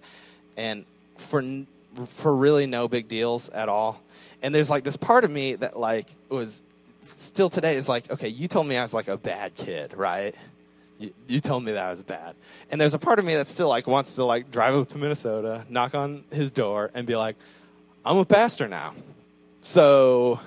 and 0.56 0.86
for 1.18 1.44
for 2.06 2.36
really 2.36 2.66
no 2.66 2.88
big 2.88 3.08
deals 3.08 3.50
at 3.50 3.70
all. 3.70 4.02
And 4.42 4.54
there's 4.54 4.70
like 4.70 4.84
this 4.84 4.98
part 4.98 5.24
of 5.24 5.32
me 5.32 5.56
that 5.56 5.80
like 5.80 6.08
was 6.30 6.64
still 7.04 7.50
today 7.50 7.76
is 7.76 7.90
like, 7.90 8.10
okay, 8.12 8.28
you 8.28 8.48
told 8.48 8.68
me 8.68 8.78
I 8.78 8.84
was 8.84 8.94
like 8.94 9.08
a 9.08 9.18
bad 9.18 9.56
kid, 9.56 9.94
right? 9.94 10.36
You, 11.00 11.14
you 11.28 11.42
told 11.42 11.64
me 11.64 11.74
that 11.74 11.86
I 11.86 11.90
was 11.90 12.02
bad. 12.02 12.36
And 12.72 12.82
there's 12.82 12.94
a 12.94 13.00
part 13.00 13.20
of 13.20 13.26
me 13.26 13.36
that 13.36 13.48
still 13.48 13.70
like 13.70 13.88
wants 13.88 14.16
to 14.16 14.26
like 14.26 14.52
drive 14.52 14.76
up 14.76 14.90
to 14.90 14.98
Minnesota, 14.98 15.66
knock 15.70 15.96
on 15.96 16.24
his 16.32 16.52
door, 16.52 16.92
and 16.94 17.06
be 17.08 17.16
like, 17.16 17.36
I'm 18.06 18.18
a 18.18 18.26
pastor 18.26 18.68
now. 18.68 18.94
So, 19.62 20.40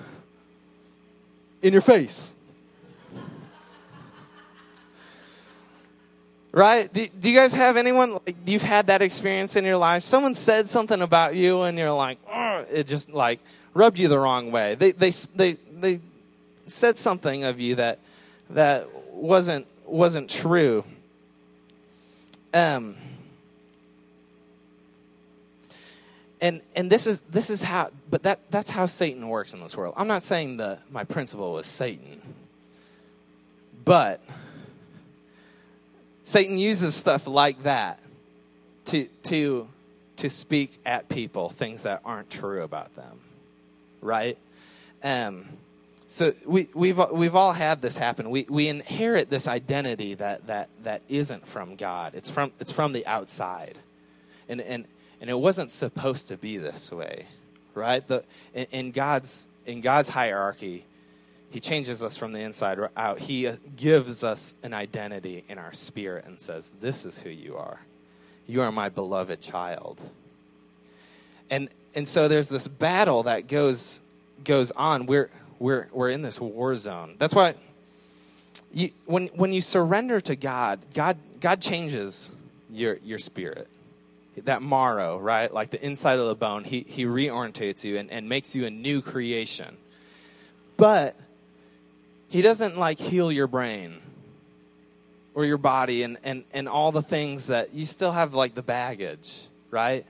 in 1.61 1.73
your 1.73 1.81
face. 1.81 2.33
Right? 6.51 6.91
Do, 6.91 7.07
do, 7.07 7.29
you 7.29 7.35
guys 7.37 7.53
have 7.53 7.77
anyone, 7.77 8.13
like, 8.13 8.35
you've 8.45 8.61
had 8.61 8.87
that 8.87 9.01
experience 9.01 9.55
in 9.55 9.63
your 9.63 9.77
life? 9.77 10.03
Someone 10.03 10.35
said 10.35 10.69
something 10.69 11.01
about 11.01 11.35
you 11.35 11.61
and 11.61 11.77
you're 11.77 11.93
like, 11.93 12.17
it 12.71 12.87
just 12.87 13.09
like 13.09 13.39
rubbed 13.73 13.99
you 13.99 14.09
the 14.09 14.19
wrong 14.19 14.51
way. 14.51 14.75
They, 14.75 14.91
they, 14.91 15.11
they, 15.33 15.53
they 15.53 16.01
said 16.67 16.97
something 16.97 17.45
of 17.45 17.59
you 17.61 17.75
that, 17.75 17.99
that 18.49 18.87
wasn't 19.13 19.67
wasn't 19.85 20.29
true. 20.29 20.83
Um, 22.53 22.95
and 26.41 26.61
and 26.75 26.91
this 26.91 27.05
is 27.07 27.21
this 27.29 27.49
is 27.49 27.61
how 27.61 27.91
but 28.09 28.23
that 28.23 28.39
that's 28.49 28.69
how 28.69 28.85
Satan 28.85 29.27
works 29.29 29.53
in 29.53 29.61
this 29.61 29.77
world. 29.77 29.93
I'm 29.97 30.07
not 30.07 30.23
saying 30.23 30.57
that 30.57 30.81
my 30.91 31.03
principal 31.03 31.53
was 31.53 31.67
Satan. 31.67 32.21
But 33.83 34.21
Satan 36.31 36.57
uses 36.57 36.95
stuff 36.95 37.27
like 37.27 37.63
that 37.63 37.99
to 38.85 39.09
to 39.23 39.67
to 40.15 40.29
speak 40.29 40.77
at 40.85 41.09
people 41.09 41.49
things 41.49 41.83
that 41.83 41.99
aren't 42.05 42.29
true 42.31 42.63
about 42.63 42.95
them. 42.95 43.19
Right? 43.99 44.37
Um 45.03 45.43
so 46.07 46.33
we, 46.45 46.69
we've 46.73 46.97
we've 47.11 47.35
all 47.35 47.51
had 47.51 47.81
this 47.81 47.97
happen. 47.97 48.29
We 48.29 48.45
we 48.47 48.69
inherit 48.69 49.29
this 49.29 49.45
identity 49.45 50.13
that 50.13 50.47
that 50.47 50.69
that 50.83 51.01
isn't 51.09 51.45
from 51.49 51.75
God. 51.75 52.15
It's 52.15 52.29
from 52.29 52.53
it's 52.61 52.71
from 52.71 52.93
the 52.93 53.05
outside, 53.05 53.77
and 54.47 54.61
and 54.61 54.85
and 55.19 55.29
it 55.29 55.37
wasn't 55.37 55.69
supposed 55.69 56.29
to 56.29 56.37
be 56.37 56.57
this 56.57 56.91
way, 56.91 57.27
right? 57.75 58.07
The 58.07 58.23
in, 58.53 58.67
in 58.71 58.91
God's 58.91 59.47
in 59.65 59.81
God's 59.81 60.07
hierarchy, 60.07 60.85
He 61.51 61.59
changes 61.59 62.03
us 62.03 62.17
from 62.17 62.33
the 62.33 62.39
inside 62.39 62.79
out. 62.97 63.19
He 63.19 63.45
uh, 63.45 63.57
gives 63.75 64.23
us 64.23 64.55
an 64.63 64.73
identity 64.73 65.43
in 65.47 65.59
our 65.59 65.73
spirit 65.73 66.25
and 66.25 66.41
says, 66.41 66.73
"This 66.79 67.05
is 67.05 67.19
who 67.19 67.29
you 67.29 67.57
are. 67.57 67.81
You 68.47 68.61
are 68.61 68.71
my 68.71 68.89
beloved 68.89 69.41
child." 69.41 70.01
And 71.49 71.69
and 71.93 72.07
so 72.07 72.27
there's 72.27 72.49
this 72.49 72.67
battle 72.67 73.23
that 73.23 73.47
goes 73.47 74.01
goes 74.43 74.71
on. 74.71 75.05
We're 75.05 75.29
we're, 75.61 75.87
we're 75.93 76.09
in 76.09 76.23
this 76.23 76.41
war 76.41 76.75
zone. 76.75 77.15
That's 77.19 77.35
why 77.35 77.53
you, 78.73 78.89
when, 79.05 79.27
when 79.27 79.53
you 79.53 79.61
surrender 79.61 80.19
to 80.21 80.35
God, 80.35 80.79
God, 80.93 81.17
God 81.39 81.61
changes 81.61 82.31
your, 82.71 82.97
your 83.03 83.19
spirit. 83.19 83.67
That 84.45 84.63
marrow, 84.63 85.19
right? 85.19 85.53
Like 85.53 85.69
the 85.69 85.85
inside 85.85 86.17
of 86.17 86.27
the 86.27 86.35
bone, 86.35 86.63
he, 86.63 86.85
he 86.87 87.05
reorientates 87.05 87.83
you 87.83 87.97
and, 87.97 88.09
and 88.09 88.27
makes 88.27 88.55
you 88.55 88.65
a 88.65 88.71
new 88.71 89.01
creation. 89.01 89.77
But 90.77 91.15
he 92.31 92.41
doesn't 92.41 92.77
like 92.77 92.97
heal 92.97 93.29
your 93.29 93.47
brain 93.47 93.97
or 95.33 95.43
your 95.43 95.57
body 95.57 96.03
and, 96.03 96.17
and, 96.23 96.45
and 96.53 96.69
all 96.69 96.93
the 96.93 97.01
things 97.01 97.47
that 97.47 97.73
you 97.73 97.83
still 97.83 98.13
have 98.13 98.33
like 98.33 98.55
the 98.55 98.61
baggage, 98.61 99.47
right? 99.69 100.05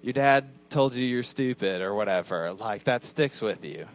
Your 0.00 0.12
dad 0.12 0.46
told 0.70 0.94
you 0.94 1.04
you're 1.04 1.24
stupid 1.24 1.82
or 1.82 1.92
whatever, 1.92 2.52
like 2.52 2.84
that 2.84 3.02
sticks 3.02 3.42
with 3.42 3.64
you. 3.64 3.86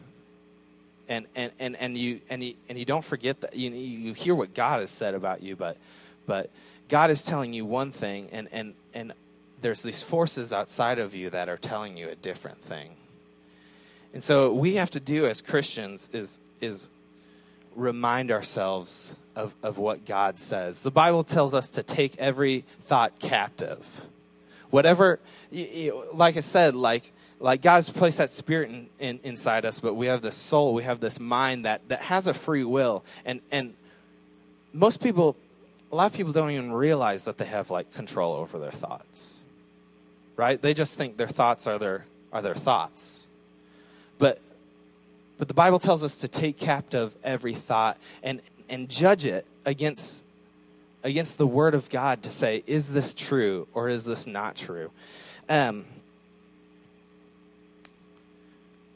And 1.07 1.27
and 1.35 1.51
and, 1.59 1.75
and 1.77 1.97
you 1.97 2.21
and 2.29 2.43
you 2.43 2.55
and 2.69 2.77
you 2.77 2.85
don't 2.85 3.03
forget 3.03 3.41
that 3.41 3.55
you 3.55 3.71
you 3.71 4.13
hear 4.13 4.33
what 4.33 4.53
God 4.53 4.79
has 4.79 4.89
said 4.89 5.13
about 5.13 5.43
you, 5.43 5.55
but 5.55 5.77
but 6.25 6.49
God 6.87 7.09
is 7.09 7.21
telling 7.21 7.53
you 7.53 7.65
one 7.65 7.91
thing 7.91 8.29
and 8.31 8.47
and 8.51 8.73
and 8.93 9.13
there's 9.61 9.81
these 9.81 10.01
forces 10.01 10.51
outside 10.53 10.99
of 10.99 11.13
you 11.13 11.29
that 11.29 11.49
are 11.49 11.57
telling 11.57 11.97
you 11.97 12.09
a 12.09 12.15
different 12.15 12.61
thing. 12.61 12.95
And 14.13 14.23
so 14.23 14.53
we 14.53 14.75
have 14.75 14.91
to 14.91 14.99
do 14.99 15.25
as 15.25 15.41
Christians 15.41 16.09
is 16.13 16.39
is 16.61 16.89
remind 17.75 18.31
ourselves 18.31 19.15
of, 19.35 19.55
of 19.63 19.79
what 19.79 20.05
God 20.05 20.39
says. 20.39 20.81
The 20.81 20.91
Bible 20.91 21.23
tells 21.23 21.53
us 21.55 21.71
to 21.71 21.83
take 21.83 22.15
every 22.17 22.65
thought 22.83 23.19
captive 23.19 24.07
whatever 24.69 25.19
like 26.13 26.35
i 26.35 26.39
said 26.39 26.73
like 26.73 27.11
like 27.43 27.61
God's 27.61 27.89
placed 27.89 28.19
that 28.19 28.31
spirit 28.31 28.69
in, 28.69 28.87
in, 28.99 29.19
inside 29.23 29.65
us, 29.65 29.81
but 29.81 29.95
we 29.95 30.07
have 30.07 30.21
this 30.21 30.35
soul, 30.35 30.73
we 30.73 30.83
have 30.83 31.01
this 31.01 31.19
mind 31.19 31.65
that, 31.65 31.81
that 31.89 31.99
has 32.03 32.25
a 32.25 32.33
free 32.33 32.63
will. 32.63 33.03
And, 33.25 33.41
and 33.51 33.73
most 34.71 35.03
people, 35.03 35.35
a 35.91 35.95
lot 35.95 36.05
of 36.05 36.13
people 36.13 36.31
don't 36.31 36.51
even 36.51 36.71
realize 36.71 37.25
that 37.25 37.37
they 37.37 37.45
have 37.45 37.69
like 37.69 37.93
control 37.93 38.33
over 38.33 38.57
their 38.59 38.71
thoughts, 38.71 39.43
right? 40.37 40.59
They 40.59 40.73
just 40.73 40.95
think 40.95 41.17
their 41.17 41.27
thoughts 41.27 41.67
are 41.67 41.77
their, 41.77 42.05
are 42.31 42.41
their 42.41 42.55
thoughts. 42.55 43.22
But, 44.17 44.39
but 45.37 45.47
the 45.47 45.53
Bible 45.53 45.79
tells 45.79 46.03
us 46.03 46.17
to 46.17 46.27
take 46.27 46.57
captive 46.57 47.15
every 47.23 47.53
thought 47.53 47.97
and, 48.21 48.41
and 48.69 48.89
judge 48.89 49.25
it 49.25 49.45
against, 49.65 50.23
against 51.03 51.37
the 51.37 51.47
Word 51.47 51.75
of 51.75 51.89
God 51.89 52.23
to 52.23 52.29
say, 52.29 52.63
is 52.67 52.93
this 52.93 53.13
true 53.13 53.67
or 53.73 53.89
is 53.89 54.05
this 54.05 54.25
not 54.27 54.55
true? 54.55 54.91
Um, 55.49 55.85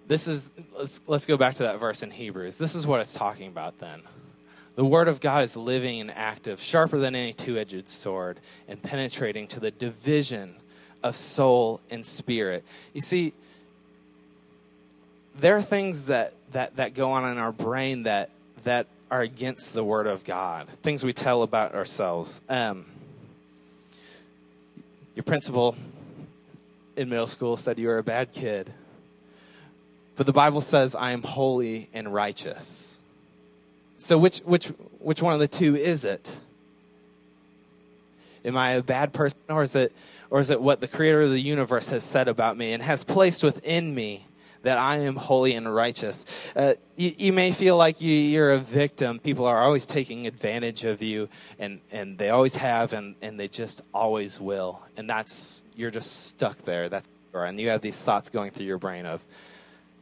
this 0.07 0.27
is 0.27 0.49
let's, 0.77 1.01
let's 1.07 1.25
go 1.25 1.37
back 1.37 1.55
to 1.55 1.63
that 1.63 1.79
verse 1.79 2.01
in 2.01 2.11
hebrews. 2.11 2.57
This 2.57 2.75
is 2.75 2.87
what 2.87 3.01
it's 3.01 3.13
talking 3.13 3.47
about 3.47 3.79
then. 3.79 4.01
The 4.75 4.85
word 4.85 5.07
of 5.07 5.19
god 5.19 5.43
is 5.43 5.57
living 5.57 5.99
and 5.99 6.11
active 6.11 6.61
sharper 6.61 6.97
than 6.97 7.15
any 7.15 7.33
two-edged 7.33 7.89
sword 7.89 8.39
and 8.67 8.81
penetrating 8.81 9.47
to 9.47 9.59
the 9.59 9.71
division 9.71 10.55
of 11.03 11.15
soul 11.15 11.81
and 11.89 12.05
spirit. 12.05 12.63
You 12.93 13.01
see 13.01 13.33
there 15.39 15.55
are 15.55 15.61
things 15.61 16.07
that 16.07 16.33
that 16.51 16.75
that 16.77 16.93
go 16.93 17.11
on 17.11 17.29
in 17.31 17.37
our 17.37 17.51
brain 17.51 18.03
that 18.03 18.29
that 18.63 18.87
are 19.09 19.21
against 19.21 19.73
the 19.73 19.83
word 19.83 20.07
of 20.07 20.23
god 20.23 20.67
things 20.81 21.03
we 21.03 21.13
tell 21.13 21.41
about 21.41 21.73
ourselves 21.75 22.41
um, 22.49 22.85
your 25.15 25.23
principal 25.23 25.75
in 26.95 27.09
middle 27.09 27.27
school 27.27 27.55
said 27.57 27.79
you 27.79 27.87
were 27.87 27.97
a 27.97 28.03
bad 28.03 28.31
kid 28.31 28.71
but 30.17 30.25
the 30.25 30.33
Bible 30.33 30.61
says, 30.61 30.95
I 30.95 31.11
am 31.11 31.21
holy 31.21 31.89
and 31.93 32.11
righteous. 32.11 32.97
So 33.97 34.17
which, 34.17 34.39
which, 34.39 34.67
which 34.97 35.21
one 35.21 35.33
of 35.33 35.39
the 35.39 35.47
two 35.47 35.75
is 35.75 36.03
it? 36.03 36.35
Am 38.43 38.57
I 38.57 38.71
a 38.71 38.81
bad 38.81 39.13
person 39.13 39.39
or 39.47 39.61
is 39.61 39.75
it, 39.75 39.93
or 40.31 40.39
is 40.39 40.49
it 40.49 40.59
what 40.59 40.81
the 40.81 40.87
creator 40.87 41.21
of 41.21 41.29
the 41.29 41.39
universe 41.39 41.89
has 41.89 42.03
said 42.03 42.27
about 42.27 42.57
me 42.57 42.73
and 42.73 42.81
has 42.81 43.03
placed 43.03 43.43
within 43.43 43.93
me 43.93 44.25
that 44.63 44.77
I 44.77 44.97
am 44.99 45.15
holy 45.15 45.53
and 45.53 45.73
righteous. 45.73 46.25
Uh, 46.55 46.73
you, 46.95 47.13
you, 47.17 47.33
may 47.33 47.51
feel 47.51 47.77
like 47.77 48.01
you, 48.01 48.41
are 48.41 48.51
a 48.51 48.57
victim. 48.57 49.19
People 49.19 49.45
are 49.45 49.61
always 49.63 49.85
taking 49.85 50.27
advantage 50.27 50.83
of 50.83 51.01
you, 51.01 51.29
and, 51.59 51.79
and 51.91 52.17
they 52.17 52.29
always 52.29 52.55
have, 52.55 52.93
and, 52.93 53.15
and 53.21 53.39
they 53.39 53.47
just 53.47 53.81
always 53.93 54.39
will. 54.39 54.81
And 54.95 55.09
that's, 55.09 55.63
you're 55.75 55.91
just 55.91 56.27
stuck 56.27 56.63
there. 56.63 56.89
That's, 56.89 57.07
and 57.33 57.59
you 57.59 57.69
have 57.69 57.81
these 57.81 58.01
thoughts 58.01 58.29
going 58.29 58.51
through 58.51 58.65
your 58.65 58.79
brain 58.79 59.05
of, 59.05 59.23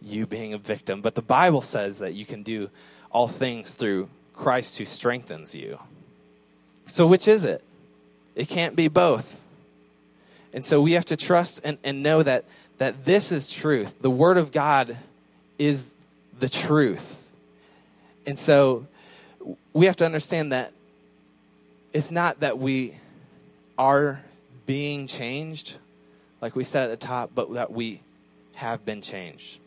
you 0.01 0.25
being 0.25 0.53
a 0.53 0.57
victim. 0.57 1.01
But 1.01 1.15
the 1.15 1.21
Bible 1.21 1.61
says 1.61 1.99
that 1.99 2.13
you 2.13 2.25
can 2.25 2.43
do 2.43 2.69
all 3.09 3.27
things 3.27 3.73
through 3.73 4.09
Christ 4.33 4.77
who 4.77 4.85
strengthens 4.85 5.55
you. 5.55 5.79
So, 6.85 7.07
which 7.07 7.27
is 7.27 7.45
it? 7.45 7.63
It 8.35 8.47
can't 8.47 8.75
be 8.75 8.87
both. 8.87 9.41
And 10.53 10.63
so 10.63 10.79
we 10.79 10.93
have 10.93 11.05
to 11.05 11.17
trust 11.17 11.61
and, 11.63 11.77
and 11.83 12.03
know 12.03 12.23
that, 12.23 12.45
that 12.77 13.05
this 13.05 13.31
is 13.31 13.49
truth. 13.49 14.01
The 14.01 14.09
Word 14.09 14.38
of 14.38 14.51
God 14.51 14.97
is 15.57 15.93
the 16.39 16.49
truth. 16.49 17.31
And 18.25 18.38
so 18.38 18.88
we 19.73 19.85
have 19.85 19.95
to 19.97 20.05
understand 20.05 20.51
that 20.51 20.73
it's 21.93 22.11
not 22.11 22.41
that 22.41 22.57
we 22.59 22.95
are 23.77 24.21
being 24.65 25.07
changed, 25.07 25.75
like 26.41 26.55
we 26.55 26.63
said 26.63 26.89
at 26.89 26.99
the 26.99 27.05
top, 27.05 27.31
but 27.33 27.53
that 27.53 27.71
we 27.71 28.01
have 28.55 28.83
been 28.85 29.01
changed. 29.01 29.59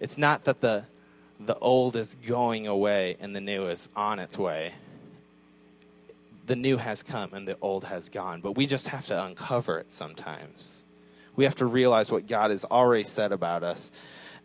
It's 0.00 0.16
not 0.16 0.44
that 0.44 0.60
the, 0.60 0.84
the 1.38 1.58
old 1.58 1.96
is 1.96 2.16
going 2.26 2.66
away 2.66 3.16
and 3.20 3.34
the 3.34 3.40
new 3.40 3.66
is 3.66 3.88
on 3.94 4.18
its 4.18 4.38
way. 4.38 4.72
The 6.46 6.56
new 6.56 6.76
has 6.76 7.02
come 7.02 7.32
and 7.34 7.46
the 7.46 7.56
old 7.60 7.84
has 7.84 8.08
gone, 8.08 8.40
but 8.40 8.52
we 8.52 8.66
just 8.66 8.88
have 8.88 9.06
to 9.06 9.24
uncover 9.24 9.78
it 9.78 9.92
sometimes. 9.92 10.81
We 11.36 11.44
have 11.44 11.54
to 11.56 11.66
realize 11.66 12.12
what 12.12 12.26
God 12.26 12.50
has 12.50 12.64
already 12.64 13.04
said 13.04 13.32
about 13.32 13.62
us. 13.62 13.90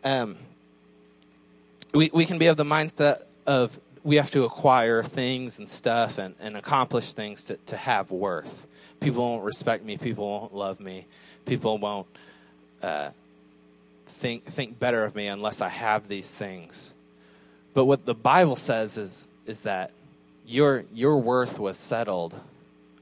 Um, 0.04 0.36
we, 1.92 2.10
we 2.12 2.24
can 2.24 2.38
be 2.38 2.46
of 2.46 2.56
the 2.56 2.64
mindset 2.64 3.22
of 3.46 3.78
we 4.04 4.16
have 4.16 4.30
to 4.30 4.44
acquire 4.44 5.02
things 5.02 5.58
and 5.58 5.68
stuff 5.68 6.18
and, 6.18 6.34
and 6.40 6.56
accomplish 6.56 7.12
things 7.12 7.44
to, 7.44 7.56
to 7.66 7.76
have 7.76 8.10
worth. 8.10 8.66
People 9.00 9.22
won't 9.22 9.44
respect 9.44 9.84
me. 9.84 9.96
People 9.96 10.28
won't 10.28 10.54
love 10.54 10.80
me. 10.80 11.06
People 11.44 11.78
won't 11.78 12.06
uh, 12.82 13.10
think, 14.08 14.44
think 14.44 14.78
better 14.78 15.04
of 15.04 15.14
me 15.14 15.26
unless 15.26 15.60
I 15.60 15.68
have 15.68 16.08
these 16.08 16.30
things. 16.30 16.94
But 17.74 17.84
what 17.84 18.06
the 18.06 18.14
Bible 18.14 18.56
says 18.56 18.96
is, 18.96 19.28
is 19.46 19.62
that 19.62 19.92
your, 20.46 20.84
your 20.92 21.20
worth 21.20 21.58
was 21.58 21.76
settled 21.76 22.34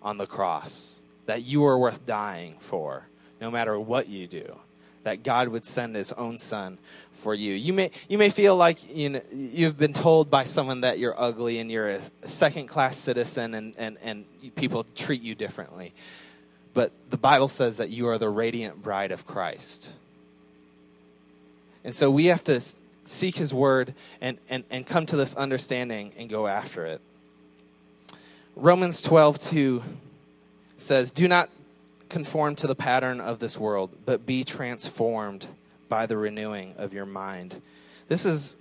on 0.02 0.18
the 0.18 0.26
cross, 0.26 1.00
that 1.26 1.42
you 1.42 1.64
are 1.64 1.78
worth 1.78 2.04
dying 2.04 2.56
for, 2.58 3.06
no 3.40 3.50
matter 3.50 3.78
what 3.78 4.08
you 4.08 4.26
do. 4.26 4.56
That 5.04 5.22
God 5.22 5.48
would 5.48 5.64
send 5.64 5.94
His 5.94 6.12
own 6.12 6.38
Son 6.38 6.78
for 7.12 7.32
you. 7.32 7.54
You 7.54 7.72
may 7.72 7.92
you 8.08 8.18
may 8.18 8.28
feel 8.28 8.56
like 8.56 8.78
you 8.92 9.10
know, 9.10 9.20
you've 9.32 9.78
been 9.78 9.92
told 9.92 10.30
by 10.30 10.44
someone 10.44 10.80
that 10.80 10.98
you're 10.98 11.14
ugly 11.16 11.60
and 11.60 11.70
you're 11.70 11.88
a 11.88 12.00
second 12.24 12.66
class 12.66 12.96
citizen 12.96 13.54
and, 13.54 13.74
and, 13.78 13.98
and 14.02 14.24
people 14.56 14.84
treat 14.96 15.22
you 15.22 15.36
differently. 15.36 15.94
But 16.74 16.90
the 17.08 17.16
Bible 17.16 17.48
says 17.48 17.76
that 17.76 17.90
you 17.90 18.08
are 18.08 18.18
the 18.18 18.28
radiant 18.28 18.82
bride 18.82 19.12
of 19.12 19.26
Christ 19.26 19.94
and 21.86 21.94
so 21.94 22.10
we 22.10 22.26
have 22.26 22.42
to 22.44 22.60
seek 23.04 23.36
his 23.36 23.54
word 23.54 23.94
and, 24.20 24.38
and, 24.50 24.64
and 24.70 24.84
come 24.84 25.06
to 25.06 25.16
this 25.16 25.36
understanding 25.36 26.12
and 26.18 26.28
go 26.28 26.48
after 26.48 26.84
it. 26.84 27.00
Romans 28.56 29.00
12, 29.02 29.38
2 29.38 29.82
says, 30.78 31.12
Do 31.12 31.28
not 31.28 31.48
conform 32.08 32.56
to 32.56 32.66
the 32.66 32.74
pattern 32.74 33.20
of 33.20 33.38
this 33.38 33.58
world, 33.58 33.90
but 34.04 34.26
be 34.26 34.44
transformed 34.44 35.46
by 35.88 36.06
the 36.06 36.16
renewing 36.16 36.74
of 36.76 36.92
your 36.92 37.06
mind. 37.06 37.60
This 38.08 38.24
is 38.24 38.56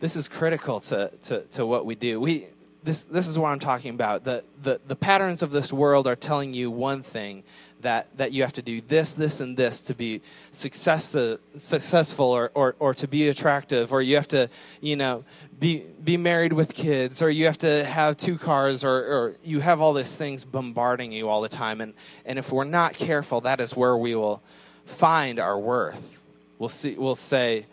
this 0.00 0.16
is 0.16 0.28
critical 0.28 0.80
to, 0.80 1.10
to, 1.22 1.40
to 1.52 1.64
what 1.64 1.86
we 1.86 1.94
do. 1.94 2.20
We 2.20 2.46
this 2.84 3.04
this 3.04 3.26
is 3.26 3.38
what 3.38 3.48
I'm 3.48 3.58
talking 3.58 3.94
about. 3.94 4.24
The, 4.24 4.44
the 4.62 4.80
the 4.86 4.96
patterns 4.96 5.42
of 5.42 5.50
this 5.50 5.72
world 5.72 6.06
are 6.06 6.16
telling 6.16 6.54
you 6.54 6.70
one 6.70 7.02
thing, 7.02 7.42
that, 7.84 8.08
that 8.16 8.32
you 8.32 8.42
have 8.42 8.52
to 8.54 8.62
do 8.62 8.80
this, 8.80 9.12
this, 9.12 9.40
and 9.40 9.56
this 9.56 9.80
to 9.82 9.94
be 9.94 10.20
success, 10.50 11.14
uh, 11.14 11.36
successful 11.56 12.26
or, 12.26 12.50
or, 12.54 12.74
or 12.80 12.92
to 12.94 13.06
be 13.06 13.28
attractive, 13.28 13.92
or 13.92 14.02
you 14.02 14.16
have 14.16 14.28
to, 14.28 14.50
you 14.80 14.96
know, 14.96 15.24
be, 15.60 15.84
be 16.02 16.16
married 16.16 16.52
with 16.52 16.74
kids, 16.74 17.22
or 17.22 17.30
you 17.30 17.44
have 17.46 17.58
to 17.58 17.84
have 17.84 18.16
two 18.16 18.36
cars, 18.36 18.82
or, 18.82 18.90
or 18.90 19.36
you 19.44 19.60
have 19.60 19.80
all 19.80 19.92
these 19.92 20.16
things 20.16 20.44
bombarding 20.44 21.12
you 21.12 21.28
all 21.28 21.40
the 21.40 21.48
time. 21.48 21.80
And, 21.80 21.94
and 22.24 22.38
if 22.38 22.50
we're 22.50 22.64
not 22.64 22.94
careful, 22.94 23.42
that 23.42 23.60
is 23.60 23.76
where 23.76 23.96
we 23.96 24.14
will 24.14 24.42
find 24.84 25.38
our 25.38 25.58
worth. 25.58 26.18
We'll, 26.58 26.68
see, 26.70 26.96
we'll 26.96 27.14
say, 27.14 27.66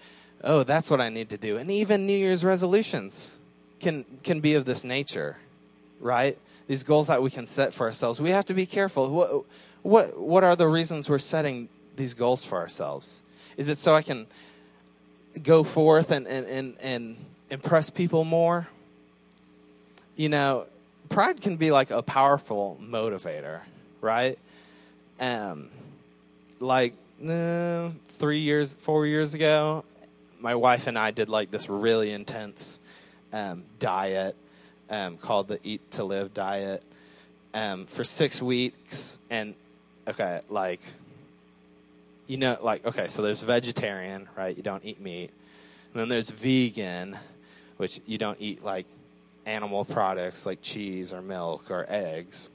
oh, 0.44 0.64
that's 0.64 0.92
what 0.92 1.02
I 1.02 1.10
need 1.10 1.30
to 1.30 1.38
do. 1.38 1.58
And 1.58 1.72
even 1.72 2.06
New 2.06 2.18
Year's 2.18 2.44
resolutions 2.44 3.40
can, 3.82 4.06
can 4.24 4.40
be 4.40 4.54
of 4.54 4.66
this 4.66 4.84
nature, 4.84 5.38
right? 6.00 6.38
These 6.68 6.84
goals 6.84 7.08
that 7.08 7.22
we 7.22 7.30
can 7.30 7.48
set 7.48 7.74
for 7.74 7.86
ourselves. 7.86 8.22
We 8.22 8.30
have 8.30 8.46
to 8.46 8.54
be 8.54 8.66
careful. 8.66 9.10
What, 9.10 9.46
what, 9.82 10.18
what 10.20 10.44
are 10.44 10.56
the 10.56 10.68
reasons 10.68 11.10
we're 11.10 11.20
setting 11.20 11.68
these 11.96 12.14
goals 12.14 12.46
for 12.46 12.58
ourselves? 12.58 13.24
Is 13.58 13.68
it 13.68 13.78
so 13.78 13.94
I 13.94 14.02
can 14.02 14.28
go 15.44 15.64
forth 15.64 16.12
and, 16.12 16.28
and, 16.28 16.48
and, 16.48 16.76
and 16.80 17.18
impress 17.50 17.90
people 17.90 18.24
more? 18.24 18.68
You 20.16 20.30
know, 20.30 20.66
pride 21.10 21.42
can 21.42 21.58
be 21.58 21.72
like 21.72 21.92
a 21.92 22.02
powerful 22.02 22.80
motivator, 22.82 23.62
right? 24.00 24.38
Um, 25.20 25.70
like 26.60 26.94
uh, 27.28 27.90
three 28.18 28.40
years, 28.40 28.74
four 28.76 29.06
years 29.06 29.34
ago, 29.34 29.84
my 30.40 30.56
wife 30.56 30.88
and 30.88 30.98
I 30.98 31.12
did 31.12 31.30
like 31.30 31.52
this 31.52 31.70
really 31.70 32.12
intense 32.12 32.80
um, 33.34 33.64
diet 33.80 34.36
um, 34.90 35.18
called 35.18 35.48
the 35.48 35.60
Eat 35.64 35.92
to 35.92 36.04
Live 36.04 36.34
diet 36.34 36.84
um, 37.54 37.86
for 37.86 38.04
six 38.04 38.42
weeks, 38.42 39.20
and 39.30 39.56
okay, 40.08 40.42
like, 40.50 40.82
you 42.28 42.38
know, 42.38 42.58
like, 42.62 42.86
okay, 42.86 43.08
so 43.08 43.22
there's 43.22 43.42
vegetarian, 43.42 44.28
right? 44.38 44.56
You 44.56 44.64
don't 44.64 44.84
eat 44.86 45.00
meat. 45.00 45.32
And 45.94 46.02
then 46.02 46.10
there's 46.10 46.30
vegan, 46.30 47.18
which 47.78 48.00
you 48.06 48.18
don't 48.18 48.38
eat 48.40 48.64
like 48.64 48.86
animal 49.46 49.84
products 49.84 50.46
like 50.46 50.62
cheese 50.62 51.12
or 51.12 51.22
milk 51.22 51.70
or 51.70 51.86
eggs. 51.90 52.50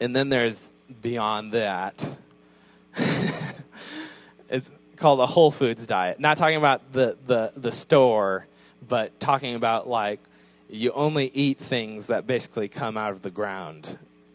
And 0.00 0.14
then 0.14 0.28
there's 0.28 0.72
beyond 1.02 1.52
that. 1.52 2.06
it's 4.48 4.70
called 4.96 5.20
a 5.20 5.26
whole 5.26 5.50
foods 5.50 5.86
diet. 5.86 6.20
Not 6.20 6.36
talking 6.36 6.56
about 6.56 6.92
the, 6.92 7.16
the, 7.26 7.52
the 7.56 7.72
store, 7.72 8.46
but 8.86 9.18
talking 9.20 9.54
about 9.54 9.88
like 9.88 10.20
you 10.68 10.92
only 10.92 11.30
eat 11.32 11.58
things 11.58 12.08
that 12.08 12.26
basically 12.26 12.68
come 12.68 12.96
out 12.96 13.12
of 13.12 13.22
the 13.22 13.30
ground, 13.30 13.86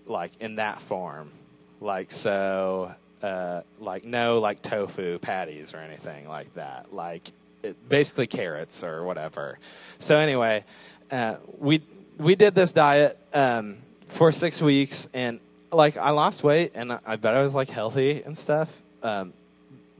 like 0.05 0.31
in 0.39 0.55
that 0.55 0.81
form. 0.81 1.31
Like, 1.79 2.11
so, 2.11 2.93
uh, 3.21 3.61
like 3.79 4.05
no 4.05 4.39
like 4.39 4.61
tofu 4.61 5.19
patties 5.19 5.73
or 5.73 5.77
anything 5.77 6.27
like 6.27 6.53
that. 6.55 6.93
Like 6.93 7.31
it, 7.61 7.87
basically 7.87 8.27
carrots 8.27 8.83
or 8.83 9.03
whatever. 9.03 9.59
So 9.99 10.17
anyway, 10.17 10.63
uh, 11.11 11.37
we 11.59 11.81
we 12.17 12.35
did 12.35 12.55
this 12.55 12.71
diet 12.71 13.17
um, 13.33 13.77
for 14.07 14.31
six 14.31 14.61
weeks, 14.61 15.07
and 15.13 15.39
like 15.71 15.97
I 15.97 16.11
lost 16.11 16.43
weight, 16.43 16.71
and 16.75 16.99
I 17.05 17.15
bet 17.15 17.35
I 17.35 17.41
was 17.41 17.53
like 17.53 17.69
healthy 17.69 18.23
and 18.23 18.37
stuff. 18.37 18.69
Um, 19.01 19.33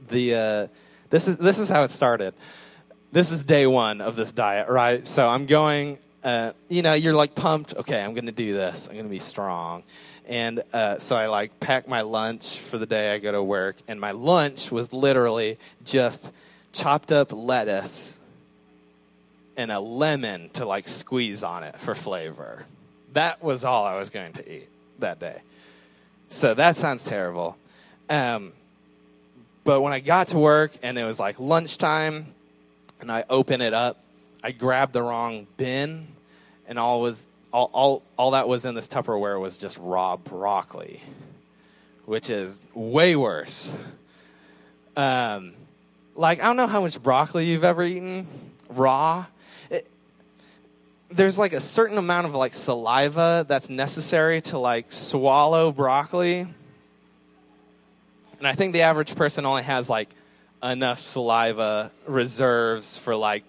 the 0.08 0.34
uh, 0.34 0.66
this 1.10 1.28
is 1.28 1.36
this 1.36 1.58
is 1.58 1.68
how 1.68 1.84
it 1.84 1.90
started. 1.90 2.34
This 3.14 3.30
is 3.30 3.44
day 3.44 3.64
one 3.64 4.00
of 4.00 4.16
this 4.16 4.32
diet, 4.32 4.68
right? 4.68 5.06
So 5.06 5.28
I'm 5.28 5.46
going. 5.46 5.98
Uh, 6.24 6.50
you 6.68 6.82
know, 6.82 6.94
you're 6.94 7.14
like 7.14 7.36
pumped. 7.36 7.72
Okay, 7.72 8.02
I'm 8.02 8.12
going 8.12 8.26
to 8.26 8.32
do 8.32 8.54
this. 8.54 8.88
I'm 8.88 8.94
going 8.94 9.06
to 9.06 9.10
be 9.10 9.20
strong. 9.20 9.84
And 10.26 10.64
uh, 10.72 10.98
so 10.98 11.14
I 11.14 11.28
like 11.28 11.60
pack 11.60 11.86
my 11.86 12.00
lunch 12.00 12.58
for 12.58 12.76
the 12.76 12.86
day 12.86 13.14
I 13.14 13.20
go 13.20 13.30
to 13.30 13.40
work, 13.40 13.76
and 13.86 14.00
my 14.00 14.10
lunch 14.10 14.72
was 14.72 14.92
literally 14.92 15.60
just 15.84 16.32
chopped 16.72 17.12
up 17.12 17.32
lettuce 17.32 18.18
and 19.56 19.70
a 19.70 19.78
lemon 19.78 20.50
to 20.54 20.66
like 20.66 20.88
squeeze 20.88 21.44
on 21.44 21.62
it 21.62 21.80
for 21.80 21.94
flavor. 21.94 22.66
That 23.12 23.44
was 23.44 23.64
all 23.64 23.84
I 23.84 23.96
was 23.96 24.10
going 24.10 24.32
to 24.32 24.52
eat 24.56 24.68
that 24.98 25.20
day. 25.20 25.40
So 26.30 26.52
that 26.54 26.76
sounds 26.76 27.04
terrible. 27.04 27.56
Um, 28.10 28.54
but 29.62 29.82
when 29.82 29.92
I 29.92 30.00
got 30.00 30.28
to 30.28 30.38
work 30.38 30.72
and 30.82 30.98
it 30.98 31.04
was 31.04 31.20
like 31.20 31.38
lunchtime 31.38 32.34
and 33.04 33.12
I 33.12 33.24
open 33.28 33.60
it 33.60 33.74
up, 33.74 34.02
I 34.42 34.52
grabbed 34.52 34.94
the 34.94 35.02
wrong 35.02 35.46
bin 35.58 36.08
and 36.66 36.78
all 36.78 37.02
was 37.02 37.26
all, 37.52 37.68
all, 37.74 38.02
all 38.16 38.30
that 38.30 38.48
was 38.48 38.64
in 38.64 38.74
this 38.74 38.88
Tupperware 38.88 39.38
was 39.38 39.58
just 39.58 39.76
raw 39.78 40.16
broccoli, 40.16 41.02
which 42.06 42.30
is 42.30 42.58
way 42.72 43.14
worse. 43.14 43.76
Um, 44.96 45.52
like, 46.16 46.40
I 46.40 46.44
don't 46.44 46.56
know 46.56 46.66
how 46.66 46.80
much 46.80 47.00
broccoli 47.02 47.44
you've 47.44 47.62
ever 47.62 47.84
eaten 47.84 48.26
raw. 48.70 49.26
There's 51.10 51.38
like 51.38 51.52
a 51.52 51.60
certain 51.60 51.98
amount 51.98 52.26
of 52.26 52.34
like 52.34 52.54
saliva 52.54 53.44
that's 53.46 53.68
necessary 53.68 54.40
to 54.42 54.58
like 54.58 54.90
swallow 54.90 55.72
broccoli. 55.72 56.46
And 58.38 58.48
I 58.48 58.54
think 58.54 58.72
the 58.72 58.80
average 58.80 59.14
person 59.14 59.44
only 59.44 59.62
has 59.62 59.90
like 59.90 60.08
enough 60.64 60.98
saliva 60.98 61.92
reserves 62.06 62.96
for 62.96 63.14
like 63.14 63.44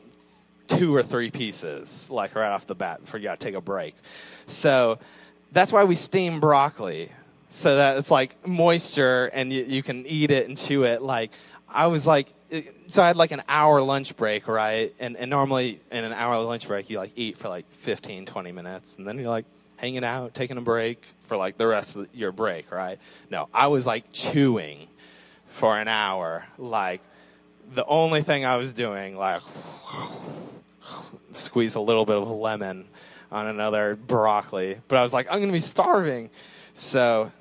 two 0.67 0.95
or 0.95 1.04
three 1.04 1.32
pieces, 1.32 2.10
like 2.10 2.36
right 2.36 2.51
off 2.51 2.67
the 2.67 2.75
bat, 2.75 3.01
before 3.01 3.19
you 3.19 3.25
got 3.25 3.39
to 3.39 3.45
take 3.45 3.56
a 3.56 3.62
break. 3.62 3.95
So 4.47 4.99
that's 5.51 5.71
why 5.71 5.84
we 5.86 5.95
steam 5.95 6.39
broccoli, 6.39 7.12
so 7.49 7.78
that 7.78 7.97
it's 7.97 8.12
like 8.12 8.36
moisture 8.47 9.28
and 9.28 9.54
you, 9.54 9.63
you 9.63 9.84
can 9.84 10.06
eat 10.06 10.32
it 10.32 10.47
and 10.47 10.58
chew 10.58 10.84
it. 10.84 11.01
Like 11.01 11.32
I 11.69 11.88
was 11.88 12.06
like, 12.06 12.28
so 12.88 13.01
I 13.01 13.08
had 13.08 13.17
like 13.17 13.32
an 13.32 13.43
hour 13.47 13.82
lunch 13.82 14.15
break, 14.17 14.47
right? 14.47 14.93
And, 14.99 15.15
and 15.17 15.30
normally 15.30 15.80
in 15.91 16.04
an 16.04 16.13
hour 16.13 16.38
lunch 16.43 16.67
break, 16.67 16.89
you 16.89 16.97
like 16.97 17.13
eat 17.15 17.38
for 17.38 17.49
like 17.49 17.69
15, 17.71 18.25
20 18.25 18.51
minutes, 18.51 18.95
and 18.97 19.08
then 19.08 19.17
you're 19.17 19.30
like 19.30 19.45
hanging 19.78 20.04
out, 20.04 20.34
taking 20.34 20.58
a 20.58 20.62
break 20.62 21.04
for 21.23 21.38
like 21.38 21.58
the 21.58 21.67
rest 21.67 21.95
of 21.95 22.08
your 22.13 22.32
break, 22.32 22.71
right? 22.71 22.99
No, 23.30 23.49
I 23.54 23.67
was 23.67 23.86
like 23.86 24.12
chewing 24.12 24.88
for 25.56 25.80
an 25.80 25.88
hour, 25.88 26.46
like 26.58 27.02
the 27.74 27.86
only 27.86 28.22
thing 28.22 28.44
I 28.44 28.58
was 28.58 28.74
doing, 28.74 29.15
like 29.15 29.41
squeeze 31.32 31.76
a 31.76 31.80
little 31.80 32.06
bit 32.06 32.18
of 32.18 32.30
lemon 32.30 32.86
on 33.32 33.48
another 33.48 33.96
broccoli. 33.96 34.78
But 34.89 34.98
I 34.98 35.04
was 35.04 35.13
like, 35.13 35.28
I'm 35.28 35.38
going 35.38 35.48
to 35.48 35.54
be 35.54 35.62
starving. 35.62 36.30
So 36.74 37.32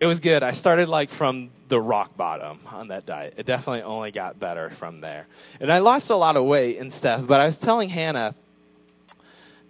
it 0.00 0.06
was 0.06 0.20
good. 0.20 0.42
I 0.42 0.52
started 0.52 0.88
like 0.88 1.10
from 1.10 1.50
the 1.68 1.78
rock 1.78 2.16
bottom 2.16 2.60
on 2.66 2.88
that 2.88 3.04
diet. 3.04 3.34
It 3.36 3.44
definitely 3.44 3.82
only 3.82 4.10
got 4.10 4.40
better 4.40 4.70
from 4.70 5.02
there. 5.02 5.26
And 5.60 5.70
I 5.70 5.80
lost 5.80 6.08
a 6.08 6.16
lot 6.16 6.36
of 6.38 6.44
weight 6.44 6.78
and 6.78 6.90
stuff, 6.90 7.26
but 7.26 7.38
I 7.38 7.44
was 7.44 7.58
telling 7.58 7.90
Hannah, 7.90 8.34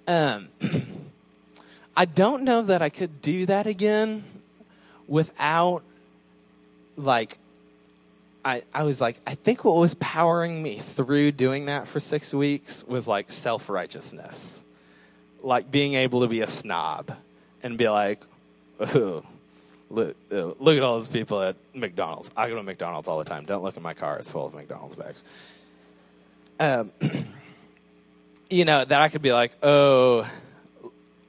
um, 0.06 0.48
I 1.96 2.04
don't 2.04 2.44
know 2.44 2.62
that 2.62 2.80
I 2.80 2.90
could 2.90 3.20
do 3.20 3.46
that 3.46 3.66
again 3.66 4.22
without 5.08 5.82
like 6.98 7.38
I, 8.44 8.62
I 8.72 8.84
was 8.84 9.00
like, 9.00 9.20
I 9.26 9.34
think 9.34 9.64
what 9.64 9.76
was 9.76 9.94
powering 9.94 10.62
me 10.62 10.78
through 10.78 11.32
doing 11.32 11.66
that 11.66 11.88
for 11.88 12.00
six 12.00 12.32
weeks 12.32 12.84
was 12.84 13.06
like 13.06 13.30
self 13.30 13.68
righteousness. 13.68 14.62
Like 15.42 15.70
being 15.70 15.94
able 15.94 16.22
to 16.22 16.28
be 16.28 16.40
a 16.40 16.46
snob 16.46 17.14
and 17.62 17.76
be 17.76 17.88
like, 17.88 18.20
oh, 18.80 19.22
look, 19.90 20.16
uh, 20.32 20.52
look 20.58 20.76
at 20.76 20.82
all 20.82 20.98
those 20.98 21.08
people 21.08 21.42
at 21.42 21.56
McDonald's. 21.74 22.30
I 22.36 22.48
go 22.48 22.56
to 22.56 22.62
McDonald's 22.62 23.08
all 23.08 23.18
the 23.18 23.24
time. 23.24 23.44
Don't 23.44 23.62
look 23.62 23.76
at 23.76 23.82
my 23.82 23.94
car, 23.94 24.18
it's 24.18 24.30
full 24.30 24.46
of 24.46 24.54
McDonald's 24.54 24.96
bags. 24.96 25.24
Um, 26.60 26.92
you 28.50 28.64
know, 28.64 28.84
that 28.84 29.00
I 29.00 29.08
could 29.08 29.22
be 29.22 29.32
like, 29.32 29.52
oh, 29.62 30.28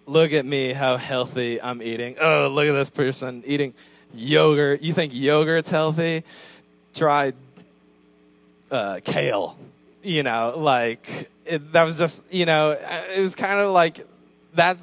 look 0.05 0.33
at 0.33 0.45
me, 0.45 0.73
how 0.73 0.97
healthy 0.97 1.61
I'm 1.61 1.81
eating. 1.81 2.15
Oh, 2.19 2.49
look 2.51 2.67
at 2.67 2.73
this 2.73 2.89
person 2.89 3.43
eating 3.45 3.73
yogurt. 4.13 4.81
You 4.81 4.93
think 4.93 5.13
yogurt's 5.13 5.69
healthy? 5.69 6.23
Try 6.93 7.33
uh, 8.71 8.99
kale. 9.03 9.57
You 10.03 10.23
know, 10.23 10.53
like 10.55 11.29
it, 11.45 11.73
that 11.73 11.83
was 11.83 11.97
just, 11.97 12.23
you 12.31 12.45
know, 12.45 12.71
it 12.71 13.19
was 13.19 13.35
kind 13.35 13.59
of 13.59 13.71
like 13.71 14.05
that. 14.53 14.77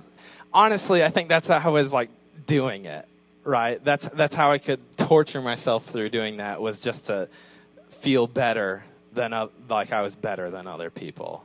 Honestly, 0.52 1.04
I 1.04 1.08
think 1.10 1.28
that's 1.28 1.48
how 1.48 1.58
I 1.58 1.68
was 1.68 1.92
like 1.92 2.10
doing 2.46 2.86
it 2.86 3.06
right? 3.46 3.82
That's 3.82 4.08
that's 4.10 4.34
how 4.34 4.50
I 4.50 4.58
could 4.58 4.80
torture 4.98 5.40
myself 5.40 5.86
through 5.86 6.10
doing 6.10 6.38
that 6.38 6.60
was 6.60 6.80
just 6.80 7.06
to 7.06 7.28
feel 8.00 8.26
better 8.26 8.84
than 9.12 9.32
uh, 9.32 9.48
like 9.70 9.92
I 9.92 10.02
was 10.02 10.14
better 10.14 10.50
than 10.50 10.66
other 10.66 10.90
people, 10.90 11.44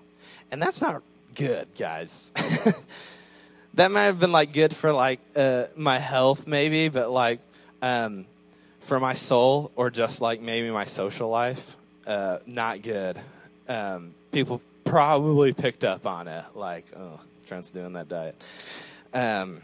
and 0.51 0.61
that's 0.61 0.81
not 0.81 1.03
good, 1.35 1.67
guys. 1.77 2.31
that 3.75 3.91
might 3.91 4.03
have 4.03 4.19
been 4.19 4.31
like 4.31 4.51
good 4.51 4.75
for 4.75 4.91
like 4.91 5.19
uh, 5.35 5.67
my 5.77 5.99
health, 5.99 6.47
maybe, 6.47 6.89
but 6.89 7.11
like 7.11 7.39
um, 7.81 8.25
for 8.81 8.99
my 8.99 9.13
soul 9.13 9.71
or 9.75 9.89
just 9.89 10.21
like 10.21 10.41
maybe 10.41 10.69
my 10.71 10.85
social 10.85 11.29
life, 11.29 11.77
uh, 12.07 12.39
not 12.45 12.81
good. 12.81 13.19
Um, 13.67 14.13
people 14.31 14.61
probably 14.83 15.53
picked 15.53 15.83
up 15.83 16.05
on 16.05 16.27
it, 16.27 16.43
like, 16.55 16.85
oh, 16.97 17.19
Trent's 17.47 17.71
doing 17.71 17.93
that 17.93 18.09
diet. 18.09 18.35
Um, 19.13 19.61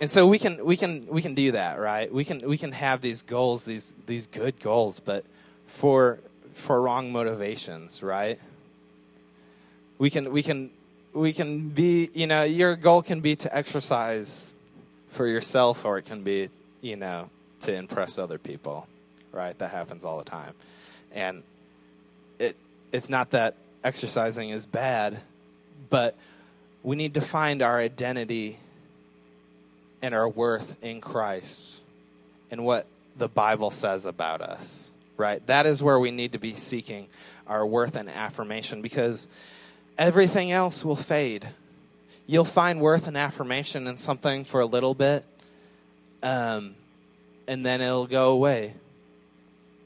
and 0.00 0.10
so 0.10 0.26
we 0.26 0.38
can 0.38 0.64
we 0.64 0.76
can 0.76 1.06
we 1.06 1.20
can 1.20 1.34
do 1.34 1.52
that 1.52 1.78
right 1.78 2.12
we 2.12 2.24
can 2.24 2.40
we 2.48 2.56
can 2.56 2.72
have 2.72 3.02
these 3.02 3.22
goals 3.22 3.64
these 3.64 3.94
these 4.06 4.26
good 4.26 4.58
goals 4.60 4.98
but 4.98 5.24
for 5.66 6.18
for 6.54 6.80
wrong 6.80 7.12
motivations 7.12 8.02
right 8.02 8.40
we 9.98 10.08
can 10.08 10.32
we 10.32 10.42
can 10.42 10.70
we 11.12 11.32
can 11.32 11.68
be 11.68 12.10
you 12.14 12.26
know 12.26 12.42
your 12.42 12.76
goal 12.76 13.02
can 13.02 13.20
be 13.20 13.36
to 13.36 13.54
exercise 13.54 14.54
for 15.10 15.26
yourself 15.26 15.84
or 15.84 15.98
it 15.98 16.06
can 16.06 16.22
be 16.22 16.48
you 16.80 16.96
know 16.96 17.28
to 17.60 17.74
impress 17.74 18.18
other 18.18 18.38
people 18.38 18.86
right 19.32 19.58
that 19.58 19.70
happens 19.70 20.04
all 20.04 20.18
the 20.18 20.24
time 20.24 20.54
and 21.12 21.42
it 22.38 22.56
it's 22.92 23.08
not 23.08 23.30
that 23.30 23.54
exercising 23.84 24.50
is 24.50 24.66
bad 24.66 25.20
but 25.88 26.14
we 26.82 26.96
need 26.96 27.14
to 27.14 27.20
find 27.20 27.62
our 27.62 27.78
identity 27.78 28.58
and 30.02 30.14
our 30.14 30.28
worth 30.28 30.82
in 30.82 31.00
Christ 31.00 31.82
and 32.50 32.64
what 32.64 32.86
the 33.16 33.28
Bible 33.28 33.70
says 33.70 34.06
about 34.06 34.40
us, 34.40 34.92
right? 35.16 35.44
That 35.46 35.66
is 35.66 35.82
where 35.82 35.98
we 35.98 36.10
need 36.10 36.32
to 36.32 36.38
be 36.38 36.54
seeking 36.54 37.08
our 37.46 37.66
worth 37.66 37.96
and 37.96 38.08
affirmation 38.08 38.80
because 38.80 39.28
everything 39.98 40.52
else 40.52 40.84
will 40.84 40.96
fade. 40.96 41.48
You'll 42.26 42.44
find 42.44 42.80
worth 42.80 43.06
and 43.06 43.16
affirmation 43.16 43.86
in 43.86 43.98
something 43.98 44.44
for 44.44 44.60
a 44.60 44.66
little 44.66 44.94
bit, 44.94 45.24
um, 46.22 46.76
and 47.50 47.66
then 47.66 47.80
it'll 47.80 48.06
go 48.06 48.30
away. 48.30 48.74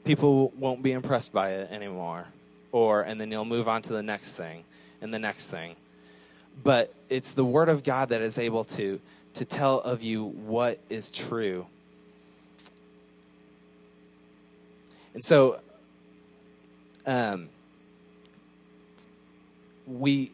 People 0.03 0.53
won't 0.55 0.83
be 0.83 0.91
impressed 0.91 1.33
by 1.33 1.53
it 1.53 1.71
anymore. 1.71 2.27
Or, 2.71 3.01
and 3.01 3.19
then 3.19 3.31
you'll 3.31 3.43
move 3.43 3.67
on 3.67 3.81
to 3.81 3.93
the 3.93 4.03
next 4.03 4.33
thing 4.33 4.65
and 5.01 5.11
the 5.11 5.17
next 5.17 5.47
thing. 5.47 5.75
But 6.63 6.93
it's 7.09 7.31
the 7.31 7.43
Word 7.43 7.67
of 7.67 7.83
God 7.83 8.09
that 8.09 8.21
is 8.21 8.37
able 8.37 8.65
to 8.65 9.01
to 9.33 9.45
tell 9.45 9.81
of 9.81 10.03
you 10.03 10.23
what 10.23 10.79
is 10.89 11.09
true. 11.09 11.65
And 15.15 15.23
so, 15.23 15.59
um, 17.05 17.49
we, 19.87 20.31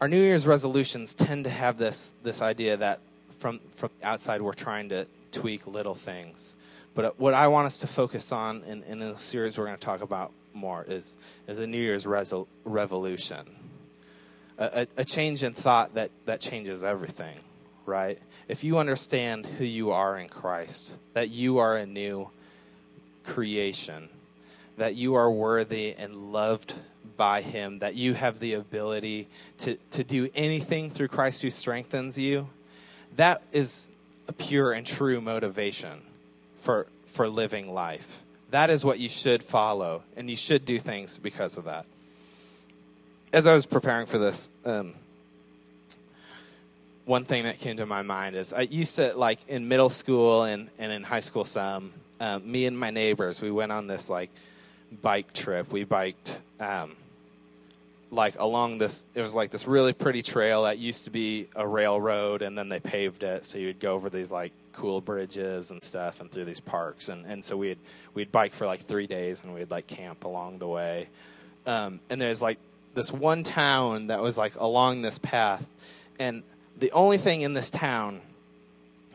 our 0.00 0.08
New 0.08 0.20
Year's 0.20 0.46
resolutions 0.46 1.14
tend 1.14 1.44
to 1.44 1.50
have 1.50 1.78
this 1.78 2.12
this 2.24 2.42
idea 2.42 2.76
that 2.78 2.98
from 3.38 3.60
from 3.76 3.90
outside 4.02 4.42
we're 4.42 4.54
trying 4.54 4.88
to 4.88 5.06
tweak 5.32 5.66
little 5.66 5.94
things. 5.94 6.56
But 6.94 7.04
uh, 7.04 7.10
what 7.16 7.34
I 7.34 7.48
want 7.48 7.66
us 7.66 7.78
to 7.78 7.86
focus 7.86 8.32
on, 8.32 8.62
in, 8.64 8.82
in 8.84 8.98
the 9.00 9.16
series 9.16 9.58
we're 9.58 9.66
going 9.66 9.78
to 9.78 9.84
talk 9.84 10.02
about 10.02 10.32
more, 10.54 10.84
is 10.86 11.16
is 11.48 11.58
a 11.58 11.66
New 11.66 11.80
Year's 11.80 12.04
resol- 12.04 12.46
revolution, 12.64 13.48
a, 14.58 14.86
a, 14.96 15.00
a 15.00 15.04
change 15.04 15.42
in 15.42 15.52
thought 15.52 15.94
that 15.94 16.10
that 16.26 16.40
changes 16.40 16.84
everything 16.84 17.38
right? 17.86 18.18
If 18.48 18.64
you 18.64 18.78
understand 18.78 19.46
who 19.46 19.64
you 19.64 19.90
are 19.90 20.18
in 20.18 20.28
Christ, 20.28 20.96
that 21.14 21.30
you 21.30 21.58
are 21.58 21.76
a 21.76 21.86
new 21.86 22.30
creation, 23.24 24.08
that 24.76 24.94
you 24.94 25.14
are 25.14 25.30
worthy 25.30 25.94
and 25.94 26.32
loved 26.32 26.74
by 27.16 27.42
Him, 27.42 27.80
that 27.80 27.94
you 27.94 28.14
have 28.14 28.40
the 28.40 28.54
ability 28.54 29.28
to, 29.58 29.76
to 29.90 30.04
do 30.04 30.30
anything 30.34 30.90
through 30.90 31.08
Christ 31.08 31.42
who 31.42 31.50
strengthens 31.50 32.18
you, 32.18 32.48
that 33.16 33.42
is 33.52 33.88
a 34.28 34.32
pure 34.32 34.72
and 34.72 34.86
true 34.86 35.20
motivation 35.20 36.02
for, 36.60 36.86
for 37.06 37.28
living 37.28 37.72
life. 37.72 38.20
That 38.50 38.70
is 38.70 38.84
what 38.84 38.98
you 38.98 39.08
should 39.08 39.42
follow, 39.42 40.02
and 40.16 40.28
you 40.28 40.36
should 40.36 40.64
do 40.64 40.78
things 40.78 41.18
because 41.18 41.56
of 41.56 41.64
that. 41.64 41.86
As 43.32 43.46
I 43.46 43.54
was 43.54 43.64
preparing 43.64 44.06
for 44.06 44.18
this, 44.18 44.50
um, 44.64 44.94
one 47.04 47.24
thing 47.24 47.44
that 47.44 47.58
came 47.58 47.78
to 47.78 47.86
my 47.86 48.02
mind 48.02 48.36
is 48.36 48.52
I 48.52 48.60
used 48.60 48.96
to, 48.96 49.16
like, 49.16 49.38
in 49.48 49.68
middle 49.68 49.90
school 49.90 50.44
and, 50.44 50.68
and 50.78 50.92
in 50.92 51.02
high 51.02 51.20
school, 51.20 51.44
some, 51.44 51.92
um, 52.20 52.50
me 52.50 52.66
and 52.66 52.78
my 52.78 52.90
neighbors, 52.90 53.40
we 53.40 53.50
went 53.50 53.72
on 53.72 53.86
this, 53.86 54.10
like, 54.10 54.30
bike 55.00 55.32
trip. 55.32 55.72
We 55.72 55.84
biked, 55.84 56.38
um, 56.60 56.94
like, 58.12 58.38
along 58.38 58.78
this, 58.78 59.06
it 59.14 59.22
was 59.22 59.34
like 59.34 59.50
this 59.50 59.66
really 59.66 59.92
pretty 59.92 60.22
trail 60.22 60.62
that 60.64 60.78
used 60.78 61.04
to 61.04 61.10
be 61.10 61.48
a 61.56 61.66
railroad, 61.66 62.42
and 62.42 62.56
then 62.56 62.68
they 62.68 62.78
paved 62.78 63.24
it, 63.24 63.44
so 63.44 63.58
you'd 63.58 63.80
go 63.80 63.94
over 63.94 64.08
these, 64.08 64.30
like, 64.30 64.52
cool 64.72 65.00
bridges 65.00 65.70
and 65.70 65.82
stuff 65.82 66.20
and 66.20 66.30
through 66.30 66.44
these 66.44 66.60
parks. 66.60 67.08
And, 67.08 67.26
and 67.26 67.44
so 67.44 67.56
we'd 67.56 67.78
we'd 68.14 68.32
bike 68.32 68.54
for 68.54 68.66
like 68.66 68.80
three 68.80 69.06
days 69.06 69.42
and 69.42 69.54
we'd 69.54 69.70
like 69.70 69.86
camp 69.86 70.24
along 70.24 70.58
the 70.58 70.68
way. 70.68 71.08
Um, 71.66 72.00
and 72.10 72.20
there's 72.20 72.42
like 72.42 72.58
this 72.94 73.12
one 73.12 73.42
town 73.42 74.08
that 74.08 74.22
was 74.22 74.36
like 74.36 74.54
along 74.56 75.02
this 75.02 75.18
path. 75.18 75.64
And 76.18 76.42
the 76.78 76.92
only 76.92 77.18
thing 77.18 77.42
in 77.42 77.54
this 77.54 77.70
town 77.70 78.20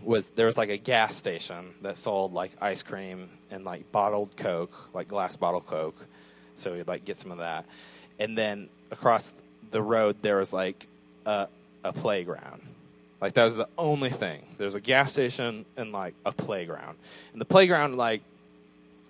was 0.04 0.30
there 0.30 0.46
was 0.46 0.58
like 0.58 0.70
a 0.70 0.78
gas 0.78 1.16
station 1.16 1.74
that 1.82 1.98
sold 1.98 2.34
like 2.34 2.52
ice 2.62 2.84
cream 2.84 3.30
and 3.52 3.66
like 3.66 3.92
bottled 3.92 4.38
coke 4.38 4.94
like 4.94 5.08
glass 5.08 5.36
bottle 5.36 5.62
coke. 5.62 6.06
So 6.56 6.74
we'd 6.74 6.88
like 6.88 7.06
get 7.06 7.18
some 7.18 7.32
of 7.32 7.40
that 7.40 7.66
and 8.20 8.38
then 8.38 8.70
across 8.92 9.34
the 9.72 9.82
road 9.82 10.16
there 10.22 10.38
was 10.38 10.54
like 10.54 10.88
a, 11.26 11.48
a 11.84 11.94
playground 11.94 12.62
like 13.22 13.34
that 13.34 13.46
was 13.46 13.56
the 13.56 13.68
only 13.78 14.10
thing. 14.10 14.44
There's 14.58 14.76
a 14.76 14.82
gas 14.82 15.12
station 15.12 15.66
and 15.76 15.92
like 15.92 16.14
a 16.26 16.32
playground. 16.32 16.98
And 17.32 17.42
the 17.42 17.46
playground 17.46 17.98
like 17.98 18.22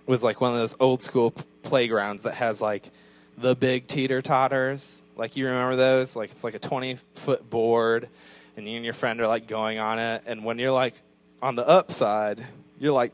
was 0.06 0.24
like 0.24 0.40
one 0.40 0.54
of 0.54 0.58
those 0.58 0.76
old 0.80 1.04
school 1.04 1.34
playgrounds 1.64 2.24
that 2.24 2.36
has 2.36 2.62
like 2.62 2.90
the 3.38 3.56
big 3.56 3.88
teeter 3.88 4.22
totters. 4.22 5.04
Like 5.18 5.36
you 5.36 5.46
remember 5.46 5.76
those? 5.76 6.16
Like 6.16 6.32
it's 6.32 6.44
like 6.44 6.56
a 6.56 6.60
20 6.60 6.96
foot 7.16 7.50
board 7.50 8.08
and 8.56 8.68
you 8.68 8.78
and 8.78 8.86
your 8.86 8.94
friend 8.94 9.20
are 9.20 9.28
like 9.28 9.48
going 9.48 9.78
on 9.78 10.00
it. 10.00 10.24
And 10.26 10.46
when 10.46 10.58
you're 10.58 10.72
like 10.72 10.94
on 11.42 11.56
the 11.56 11.68
upside, 11.68 12.44
you're 12.80 12.94
like 12.94 13.12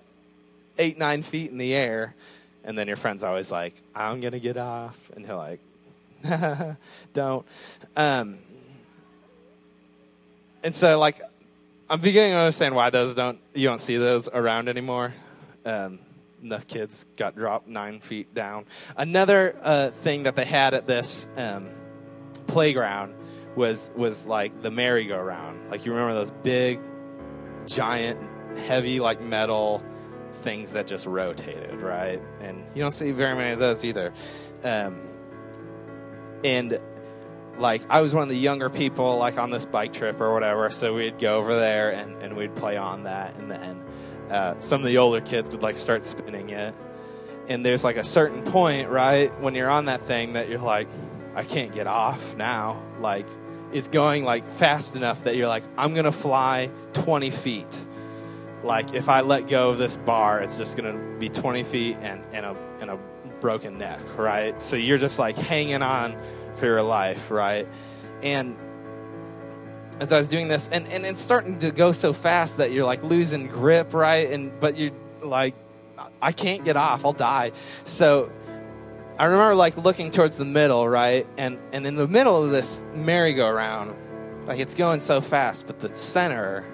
eight, 0.77 0.99
nine 0.99 1.23
feet 1.23 1.49
in 1.49 1.57
the 1.57 1.73
air. 1.73 2.13
And 2.63 2.77
then 2.77 2.87
your 2.87 2.97
friend's 2.97 3.23
always 3.23 3.51
like, 3.51 3.73
I'm 3.95 4.21
to 4.21 4.39
get 4.39 4.57
off. 4.57 5.11
And 5.15 5.25
you're 5.25 5.35
like, 5.35 5.59
don't. 7.13 7.45
Um, 7.95 8.39
and 10.63 10.75
so 10.75 10.97
like 10.99 11.21
I'm 11.89 11.99
beginning 11.99 12.31
to 12.31 12.37
understand 12.37 12.75
why 12.75 12.89
those 12.89 13.13
don't 13.13 13.39
you 13.53 13.67
don't 13.67 13.81
see 13.81 13.97
those 13.97 14.29
around 14.29 14.69
anymore. 14.69 15.13
Um, 15.65 15.99
enough 16.41 16.67
kids 16.67 17.05
got 17.15 17.35
dropped 17.35 17.67
nine 17.67 17.99
feet 17.99 18.33
down. 18.33 18.65
Another 18.97 19.55
uh, 19.61 19.91
thing 19.91 20.23
that 20.23 20.35
they 20.35 20.45
had 20.45 20.73
at 20.73 20.87
this 20.87 21.27
um, 21.37 21.69
playground 22.47 23.15
was 23.55 23.91
was 23.95 24.27
like 24.27 24.61
the 24.61 24.71
merry-go-round. 24.71 25.69
Like 25.69 25.85
you 25.85 25.91
remember 25.91 26.13
those 26.13 26.31
big, 26.31 26.79
giant, 27.65 28.19
heavy 28.59 28.99
like 28.99 29.21
metal 29.21 29.83
things 30.31 30.71
that 30.73 30.87
just 30.87 31.05
rotated, 31.05 31.75
right? 31.81 32.21
And 32.41 32.63
you 32.75 32.81
don't 32.81 32.91
see 32.91 33.11
very 33.11 33.35
many 33.35 33.53
of 33.53 33.59
those 33.59 33.85
either. 33.85 34.13
Um, 34.63 35.01
and 36.43 36.79
like 37.57 37.81
I 37.89 38.01
was 38.01 38.13
one 38.13 38.23
of 38.23 38.29
the 38.29 38.37
younger 38.37 38.69
people 38.69 39.17
like 39.17 39.37
on 39.37 39.51
this 39.51 39.65
bike 39.65 39.93
trip 39.93 40.19
or 40.19 40.33
whatever, 40.33 40.69
so 40.71 40.95
we'd 40.95 41.19
go 41.19 41.37
over 41.37 41.55
there 41.55 41.91
and, 41.91 42.21
and 42.21 42.35
we'd 42.35 42.55
play 42.55 42.77
on 42.77 43.03
that 43.03 43.35
and 43.35 43.49
then 43.49 43.83
uh, 44.29 44.59
some 44.59 44.81
of 44.81 44.87
the 44.87 44.97
older 44.97 45.21
kids 45.21 45.51
would 45.51 45.61
like 45.61 45.77
start 45.77 46.03
spinning 46.03 46.49
it. 46.49 46.73
And 47.49 47.65
there's 47.65 47.83
like 47.83 47.97
a 47.97 48.03
certain 48.03 48.41
point, 48.43 48.89
right, 48.89 49.37
when 49.41 49.53
you're 49.53 49.69
on 49.69 49.85
that 49.85 50.05
thing 50.07 50.33
that 50.33 50.49
you're 50.49 50.59
like, 50.59 50.87
I 51.35 51.43
can't 51.43 51.73
get 51.73 51.87
off 51.87 52.35
now. 52.35 52.81
Like 52.99 53.27
it's 53.71 53.87
going 53.87 54.23
like 54.23 54.43
fast 54.45 54.95
enough 54.95 55.23
that 55.23 55.35
you're 55.35 55.47
like, 55.47 55.63
I'm 55.77 55.93
gonna 55.93 56.11
fly 56.11 56.69
20 56.93 57.29
feet. 57.31 57.85
Like 58.63 58.93
if 58.93 59.09
I 59.09 59.21
let 59.21 59.47
go 59.47 59.71
of 59.71 59.77
this 59.77 59.97
bar, 59.97 60.41
it's 60.41 60.57
just 60.57 60.77
gonna 60.77 61.17
be 61.19 61.29
20 61.29 61.63
feet 61.63 61.97
and, 62.01 62.23
and 62.31 62.45
a 62.45 62.49
and 62.49 62.55
a 62.55 62.72
broken 63.43 63.77
neck, 63.77 63.99
right? 64.17 64.59
So 64.61 64.77
you're 64.77 64.97
just 64.97 65.19
like 65.19 65.37
hanging 65.37 65.83
on 65.83 66.17
for 66.55 66.65
your 66.65 66.81
life, 66.81 67.29
right? 67.29 67.67
And 68.23 68.57
as 69.99 70.11
I 70.13 70.17
was 70.17 70.29
doing 70.29 70.47
this, 70.47 70.69
and, 70.71 70.87
and 70.87 71.05
it's 71.05 71.21
starting 71.21 71.59
to 71.59 71.69
go 71.69 71.91
so 71.91 72.13
fast 72.13 72.57
that 72.57 72.71
you're 72.71 72.85
like 72.85 73.03
losing 73.03 73.47
grip, 73.47 73.93
right? 73.93 74.31
And 74.31 74.57
but 74.59 74.77
you're 74.77 74.93
like, 75.21 75.53
I 76.21 76.31
can't 76.31 76.63
get 76.63 76.77
off, 76.77 77.05
I'll 77.05 77.11
die. 77.11 77.51
So 77.83 78.31
I 79.19 79.25
remember 79.25 79.55
like 79.55 79.75
looking 79.77 80.09
towards 80.09 80.37
the 80.37 80.45
middle, 80.45 80.87
right? 80.87 81.27
And 81.37 81.59
and 81.73 81.85
in 81.85 81.95
the 81.95 82.07
middle 82.07 82.43
of 82.43 82.49
this 82.49 82.83
merry-go-round, 82.93 84.47
like 84.47 84.59
it's 84.59 84.73
going 84.73 85.01
so 85.01 85.19
fast, 85.19 85.67
but 85.67 85.79
the 85.79 85.93
center 85.95 86.65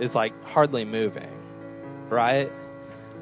is 0.00 0.14
like 0.14 0.32
hardly 0.44 0.86
moving, 0.86 1.30
right? 2.08 2.50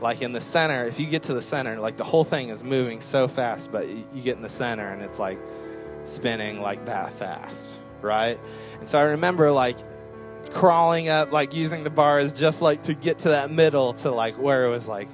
Like 0.03 0.21
in 0.21 0.33
the 0.33 0.41
center, 0.41 0.85
if 0.85 0.99
you 0.99 1.07
get 1.07 1.25
to 1.25 1.35
the 1.35 1.41
center, 1.41 1.79
like 1.79 1.97
the 1.97 2.05
whole 2.05 2.25
thing 2.25 2.49
is 2.49 2.65
moving 2.65 3.01
so 3.01 3.29
fast, 3.29 3.71
but 3.71 3.89
you 3.89 4.23
get 4.23 4.37
in 4.37 4.43
the 4.43 4.49
center 4.49 4.87
and 4.89 5.01
it's 5.01 5.19
like 5.19 5.39
spinning 6.05 6.61
like 6.61 6.87
that 6.87 7.13
fast, 7.13 7.79
right? 8.01 8.39
And 8.81 8.89
so 8.89 8.99
I 8.99 9.03
remember 9.03 9.53
like 9.53 9.77
crawling 10.51 11.09
up, 11.09 11.31
like 11.31 11.55
using 11.55 11.85
the 11.85 11.91
bars 11.91 12.33
just 12.33 12.61
like 12.61 12.83
to 12.85 12.95
get 12.95 13.21
to 13.21 13.29
that 13.29 13.51
middle 13.51 13.93
to 13.95 14.11
like 14.11 14.37
where 14.39 14.67
it 14.67 14.71
was 14.71 14.89
like 14.89 15.09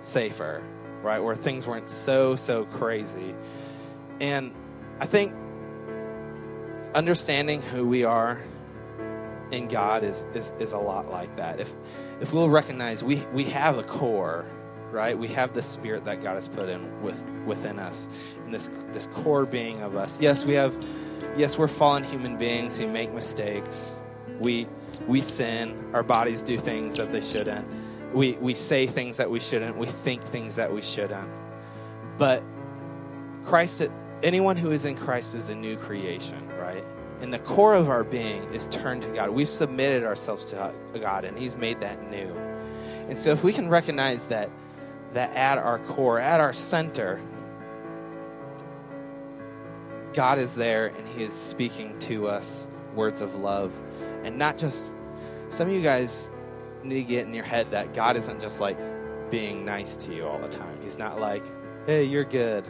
safer, 0.00 0.62
right? 1.02 1.20
Where 1.20 1.36
things 1.36 1.68
weren't 1.68 1.88
so, 1.88 2.34
so 2.34 2.64
crazy. 2.64 3.36
And 4.18 4.52
I 4.98 5.06
think 5.06 5.32
understanding 6.92 7.62
who 7.62 7.86
we 7.86 8.02
are 8.02 8.40
in 9.52 9.68
God 9.68 10.02
is, 10.02 10.26
is, 10.34 10.52
is 10.58 10.72
a 10.72 10.78
lot 10.78 11.08
like 11.08 11.36
that. 11.36 11.60
If, 11.60 11.72
if 12.20 12.32
we'll 12.32 12.50
recognize 12.50 13.02
we, 13.02 13.16
we 13.32 13.44
have 13.44 13.78
a 13.78 13.82
core, 13.82 14.44
right? 14.90 15.18
We 15.18 15.28
have 15.28 15.54
the 15.54 15.62
spirit 15.62 16.04
that 16.04 16.22
God 16.22 16.34
has 16.34 16.48
put 16.48 16.68
in 16.68 17.02
with 17.02 17.22
within 17.44 17.78
us, 17.78 18.08
and 18.44 18.54
this 18.54 18.70
this 18.92 19.06
core 19.08 19.46
being 19.46 19.82
of 19.82 19.96
us. 19.96 20.20
Yes, 20.20 20.44
we 20.44 20.54
have. 20.54 20.76
Yes, 21.36 21.58
we're 21.58 21.68
fallen 21.68 22.04
human 22.04 22.36
beings 22.36 22.78
who 22.78 22.86
make 22.86 23.12
mistakes. 23.12 24.00
We 24.38 24.68
we 25.06 25.20
sin. 25.20 25.90
Our 25.92 26.02
bodies 26.02 26.42
do 26.42 26.58
things 26.58 26.96
that 26.96 27.12
they 27.12 27.22
shouldn't. 27.22 27.66
We 28.14 28.32
we 28.34 28.54
say 28.54 28.86
things 28.86 29.16
that 29.16 29.30
we 29.30 29.40
shouldn't. 29.40 29.76
We 29.76 29.86
think 29.86 30.22
things 30.22 30.56
that 30.56 30.72
we 30.72 30.82
shouldn't. 30.82 31.28
But 32.16 32.42
Christ, 33.44 33.86
anyone 34.22 34.56
who 34.56 34.70
is 34.70 34.84
in 34.84 34.96
Christ 34.96 35.34
is 35.34 35.48
a 35.48 35.54
new 35.54 35.76
creation, 35.76 36.48
right? 36.58 36.84
And 37.24 37.32
the 37.32 37.38
core 37.38 37.72
of 37.72 37.88
our 37.88 38.04
being 38.04 38.44
is 38.52 38.66
turned 38.66 39.00
to 39.00 39.08
God. 39.08 39.30
We've 39.30 39.48
submitted 39.48 40.04
ourselves 40.04 40.44
to 40.50 40.74
God, 40.92 41.24
and 41.24 41.38
He's 41.38 41.56
made 41.56 41.80
that 41.80 42.10
new. 42.10 42.30
And 43.08 43.18
so, 43.18 43.30
if 43.30 43.42
we 43.42 43.50
can 43.50 43.70
recognize 43.70 44.26
that 44.26 44.50
that 45.14 45.34
at 45.34 45.56
our 45.56 45.78
core, 45.78 46.20
at 46.20 46.40
our 46.40 46.52
center, 46.52 47.18
God 50.12 50.38
is 50.38 50.54
there 50.54 50.88
and 50.88 51.08
He 51.08 51.22
is 51.22 51.32
speaking 51.32 51.98
to 52.00 52.28
us 52.28 52.68
words 52.94 53.22
of 53.22 53.36
love. 53.36 53.72
And 54.22 54.36
not 54.36 54.58
just, 54.58 54.94
some 55.48 55.68
of 55.68 55.72
you 55.72 55.80
guys 55.80 56.28
need 56.82 56.96
to 56.96 57.08
get 57.08 57.26
in 57.26 57.32
your 57.32 57.44
head 57.44 57.70
that 57.70 57.94
God 57.94 58.18
isn't 58.18 58.42
just 58.42 58.60
like 58.60 58.76
being 59.30 59.64
nice 59.64 59.96
to 59.96 60.14
you 60.14 60.26
all 60.26 60.40
the 60.40 60.48
time. 60.48 60.76
He's 60.82 60.98
not 60.98 61.18
like, 61.18 61.42
hey, 61.86 62.04
you're 62.04 62.24
good, 62.24 62.66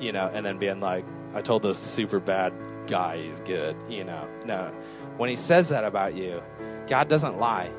you 0.00 0.10
know, 0.10 0.28
and 0.34 0.44
then 0.44 0.58
being 0.58 0.80
like, 0.80 1.04
I 1.32 1.42
told 1.42 1.62
this 1.62 1.78
super 1.78 2.18
bad 2.18 2.52
guy 2.86 3.18
he's 3.18 3.40
good, 3.40 3.76
you 3.88 4.04
know. 4.04 4.28
No. 4.44 4.72
When 5.16 5.30
He 5.30 5.36
says 5.36 5.68
that 5.70 5.84
about 5.84 6.14
you, 6.14 6.42
God 6.86 7.08
doesn't 7.08 7.38
lie. 7.38 7.70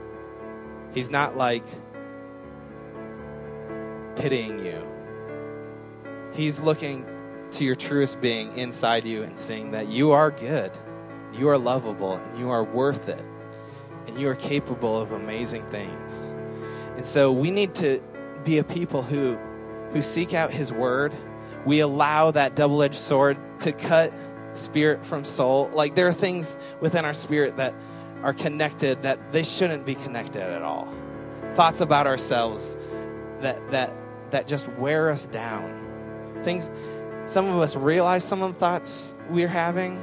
He's 0.94 1.10
not 1.10 1.38
like, 1.38 1.64
pitying 4.16 4.60
you. 4.66 4.86
He's 6.34 6.60
looking 6.60 7.06
to 7.52 7.64
your 7.64 7.76
truest 7.76 8.20
being 8.20 8.58
inside 8.58 9.06
you 9.06 9.24
and 9.24 9.38
saying 9.38 9.72
that 9.72 9.88
you 9.88 10.12
are 10.12 10.32
good, 10.32 10.72
you 11.34 11.48
are 11.50 11.58
lovable, 11.58 12.14
and 12.14 12.40
you 12.40 12.50
are 12.50 12.64
worth 12.64 13.08
it, 13.08 13.24
and 14.08 14.20
you 14.20 14.28
are 14.28 14.36
capable 14.36 15.00
of 15.00 15.12
amazing 15.12 15.64
things. 15.68 16.36
And 16.96 17.06
so 17.06 17.32
we 17.32 17.52
need 17.52 17.76
to 17.76 18.02
be 18.44 18.58
a 18.58 18.64
people 18.64 19.04
who 19.04 19.38
who 19.94 20.02
seek 20.02 20.34
out 20.34 20.52
his 20.52 20.72
word. 20.72 21.14
We 21.66 21.80
allow 21.80 22.32
that 22.32 22.56
double-edged 22.56 22.96
sword 22.96 23.38
to 23.60 23.72
cut 23.72 24.14
spirit 24.58 25.06
from 25.06 25.24
soul. 25.26 25.70
Like 25.74 25.96
there 25.96 26.08
are 26.08 26.14
things 26.14 26.58
within 26.82 27.06
our 27.06 27.14
spirit 27.14 27.58
that 27.58 27.74
are 28.24 28.34
connected 28.34 29.04
that 29.04 29.32
they 29.32 29.44
shouldn't 29.44 29.86
be 29.86 29.96
connected 29.96 30.42
at 30.42 30.62
all. 30.62 30.88
Thoughts 31.56 31.82
about 31.82 32.08
ourselves 32.08 32.78
that 33.42 33.72
that 33.72 33.94
that 34.32 34.48
just 34.48 34.68
wear 34.74 35.10
us 35.10 35.26
down. 35.26 36.42
Things 36.44 36.70
some 37.26 37.50
of 37.50 37.60
us 37.60 37.76
realize 37.76 38.24
some 38.24 38.42
of 38.42 38.54
the 38.54 38.60
thoughts 38.60 39.14
we're 39.30 39.48
having. 39.50 40.02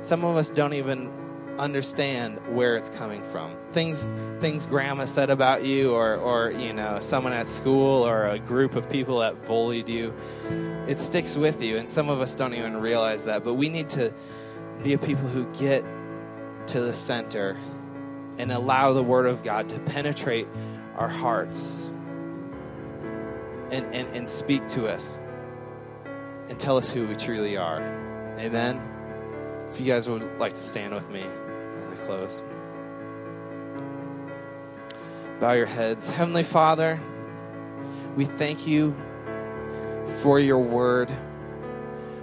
Some 0.00 0.24
of 0.24 0.36
us 0.36 0.50
don't 0.50 0.72
even 0.72 1.12
understand 1.58 2.38
where 2.54 2.76
it's 2.76 2.90
coming 2.90 3.22
from. 3.22 3.56
Things 3.72 4.06
things 4.40 4.66
grandma 4.66 5.04
said 5.04 5.30
about 5.30 5.64
you 5.64 5.92
or 5.92 6.16
or 6.16 6.50
you 6.50 6.72
know, 6.72 6.98
someone 7.00 7.32
at 7.32 7.46
school 7.46 8.06
or 8.06 8.26
a 8.26 8.38
group 8.38 8.76
of 8.76 8.88
people 8.88 9.18
that 9.18 9.46
bullied 9.46 9.88
you. 9.88 10.14
It 10.86 10.98
sticks 10.98 11.36
with 11.36 11.62
you 11.62 11.76
and 11.76 11.88
some 11.88 12.08
of 12.08 12.20
us 12.20 12.34
don't 12.34 12.54
even 12.54 12.76
realize 12.76 13.24
that, 13.24 13.44
but 13.44 13.54
we 13.54 13.68
need 13.68 13.88
to 13.90 14.12
be 14.82 14.94
a 14.94 14.98
people 14.98 15.28
who 15.28 15.46
get 15.52 15.84
to 16.68 16.80
the 16.80 16.94
center 16.94 17.58
and 18.38 18.50
allow 18.50 18.92
the 18.92 19.02
word 19.02 19.26
of 19.26 19.42
God 19.42 19.68
to 19.68 19.78
penetrate 19.80 20.48
our 20.96 21.08
hearts 21.08 21.92
and, 23.70 23.84
and, 23.94 24.08
and 24.14 24.28
speak 24.28 24.66
to 24.68 24.86
us 24.86 25.20
and 26.48 26.58
tell 26.58 26.76
us 26.76 26.90
who 26.90 27.06
we 27.06 27.14
truly 27.14 27.56
are. 27.56 27.80
Amen. 28.38 28.89
If 29.70 29.80
you 29.80 29.86
guys 29.86 30.08
would 30.08 30.38
like 30.38 30.52
to 30.52 30.60
stand 30.60 30.94
with 30.94 31.08
me 31.10 31.24
close. 32.10 32.42
Bow 35.40 35.52
your 35.52 35.66
heads. 35.66 36.08
Heavenly 36.08 36.42
Father, 36.42 37.00
we 38.16 38.24
thank 38.24 38.66
you 38.66 38.94
for 40.22 40.40
your 40.40 40.58
word. 40.58 41.08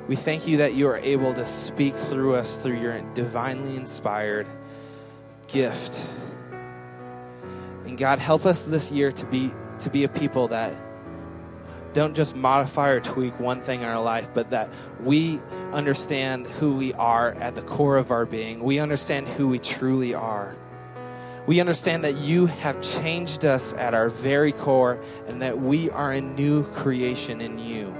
We 0.07 0.15
thank 0.15 0.47
you 0.47 0.57
that 0.57 0.73
you 0.73 0.87
are 0.89 0.97
able 0.97 1.33
to 1.33 1.47
speak 1.47 1.95
through 1.95 2.35
us 2.35 2.57
through 2.57 2.79
your 2.79 2.99
divinely 3.13 3.75
inspired 3.75 4.47
gift. 5.47 6.05
And 7.85 7.97
God, 7.97 8.19
help 8.19 8.45
us 8.45 8.65
this 8.65 8.91
year 8.91 9.11
to 9.13 9.25
be 9.25 9.53
to 9.79 9.89
be 9.89 10.03
a 10.03 10.09
people 10.09 10.49
that 10.49 10.73
don't 11.97 12.15
just 12.15 12.35
modify 12.35 12.89
or 12.89 12.99
tweak 12.99 13.39
one 13.39 13.59
thing 13.59 13.81
in 13.81 13.87
our 13.87 13.99
life, 13.99 14.29
but 14.35 14.51
that 14.51 14.69
we 15.03 15.41
understand 15.71 16.45
who 16.45 16.75
we 16.75 16.93
are 16.93 17.33
at 17.33 17.55
the 17.55 17.63
core 17.63 17.97
of 17.97 18.11
our 18.11 18.27
being. 18.27 18.59
We 18.59 18.77
understand 18.77 19.27
who 19.27 19.47
we 19.47 19.57
truly 19.57 20.13
are. 20.13 20.55
We 21.47 21.59
understand 21.59 22.03
that 22.03 22.13
you 22.13 22.45
have 22.45 22.79
changed 22.83 23.45
us 23.45 23.73
at 23.73 23.95
our 23.95 24.09
very 24.09 24.51
core 24.51 25.01
and 25.27 25.41
that 25.41 25.59
we 25.59 25.89
are 25.89 26.11
a 26.11 26.21
new 26.21 26.65
creation 26.73 27.41
in 27.41 27.57
you. 27.57 27.91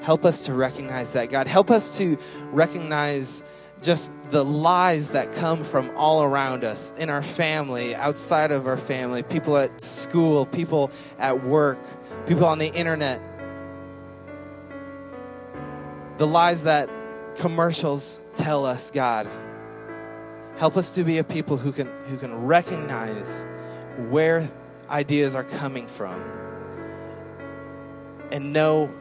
Help 0.00 0.24
us 0.24 0.42
to 0.42 0.54
recognize 0.54 1.14
that, 1.14 1.28
God. 1.28 1.48
Help 1.48 1.72
us 1.72 1.98
to 1.98 2.18
recognize 2.52 3.42
just 3.82 4.12
the 4.30 4.44
lies 4.44 5.10
that 5.10 5.32
come 5.32 5.64
from 5.64 5.90
all 5.96 6.22
around 6.22 6.62
us 6.62 6.92
in 6.98 7.10
our 7.10 7.22
family, 7.24 7.96
outside 7.96 8.52
of 8.52 8.68
our 8.68 8.76
family, 8.76 9.24
people 9.24 9.56
at 9.56 9.80
school, 9.80 10.46
people 10.46 10.92
at 11.18 11.42
work 11.42 11.78
people 12.28 12.44
on 12.44 12.58
the 12.58 12.66
internet, 12.66 13.22
the 16.18 16.26
lies 16.26 16.64
that 16.64 16.90
commercials 17.36 18.20
tell 18.36 18.66
us, 18.66 18.90
God. 18.90 19.26
Help 20.58 20.76
us 20.76 20.96
to 20.96 21.04
be 21.04 21.16
a 21.16 21.24
people 21.24 21.56
who 21.56 21.72
can, 21.72 21.86
who 22.08 22.18
can 22.18 22.44
recognize 22.44 23.46
where 24.10 24.46
ideas 24.90 25.34
are 25.34 25.44
coming 25.44 25.86
from 25.86 26.22
and 28.30 28.52
know 28.52 28.92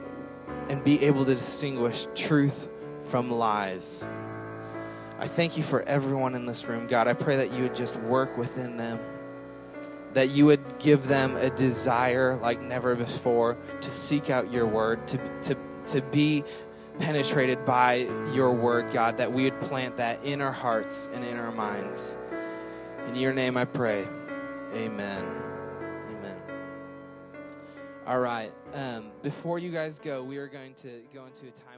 and 0.70 0.82
be 0.86 1.04
able 1.04 1.26
to 1.26 1.34
distinguish 1.34 2.08
truth 2.16 2.70
from 3.10 3.30
lies. 3.30 4.08
I 5.20 5.28
thank 5.28 5.58
you 5.58 5.64
for 5.64 5.82
everyone 5.82 6.34
in 6.34 6.46
this 6.46 6.66
room, 6.66 6.88
God. 6.88 7.10
I 7.10 7.14
pray 7.14 7.36
that 7.38 7.52
you 7.52 7.64
would 7.64 7.76
just 7.76 7.96
work 7.98 8.38
within 8.38 8.78
them 8.78 9.00
that 10.18 10.30
you 10.30 10.48
would 10.48 10.80
give 10.80 11.08
them 11.08 11.36
a 11.36 11.48
desire 11.52 12.38
like 12.38 12.60
never 12.60 12.96
before 12.96 13.56
to 13.82 13.92
seek 13.92 14.32
out 14.32 14.52
your 14.52 14.66
word, 14.66 15.08
to, 15.08 15.20
to, 15.44 15.56
to 15.86 16.02
be 16.02 16.44
penetrated 16.98 17.64
by 17.66 17.98
your 18.34 18.52
word, 18.52 18.92
God, 18.92 19.18
that 19.18 19.32
we 19.32 19.44
would 19.44 19.62
plant 19.62 19.98
that 19.98 20.24
in 20.24 20.42
our 20.42 20.52
hearts 20.52 21.08
and 21.14 21.24
in 21.24 21.38
our 21.38 21.52
minds. 21.52 22.18
In 23.06 23.16
your 23.16 23.32
name 23.32 23.58
I 23.58 23.66
pray. 23.66 24.08
Amen. 24.74 25.24
Amen. 26.10 26.38
All 28.08 28.20
right. 28.20 28.52
Um, 28.74 29.12
before 29.22 29.60
you 29.60 29.70
guys 29.70 30.00
go, 30.00 30.24
we 30.24 30.38
are 30.38 30.48
going 30.48 30.74
to 30.78 30.90
go 31.14 31.28
into 31.28 31.46
a 31.46 31.52
time 31.52 31.77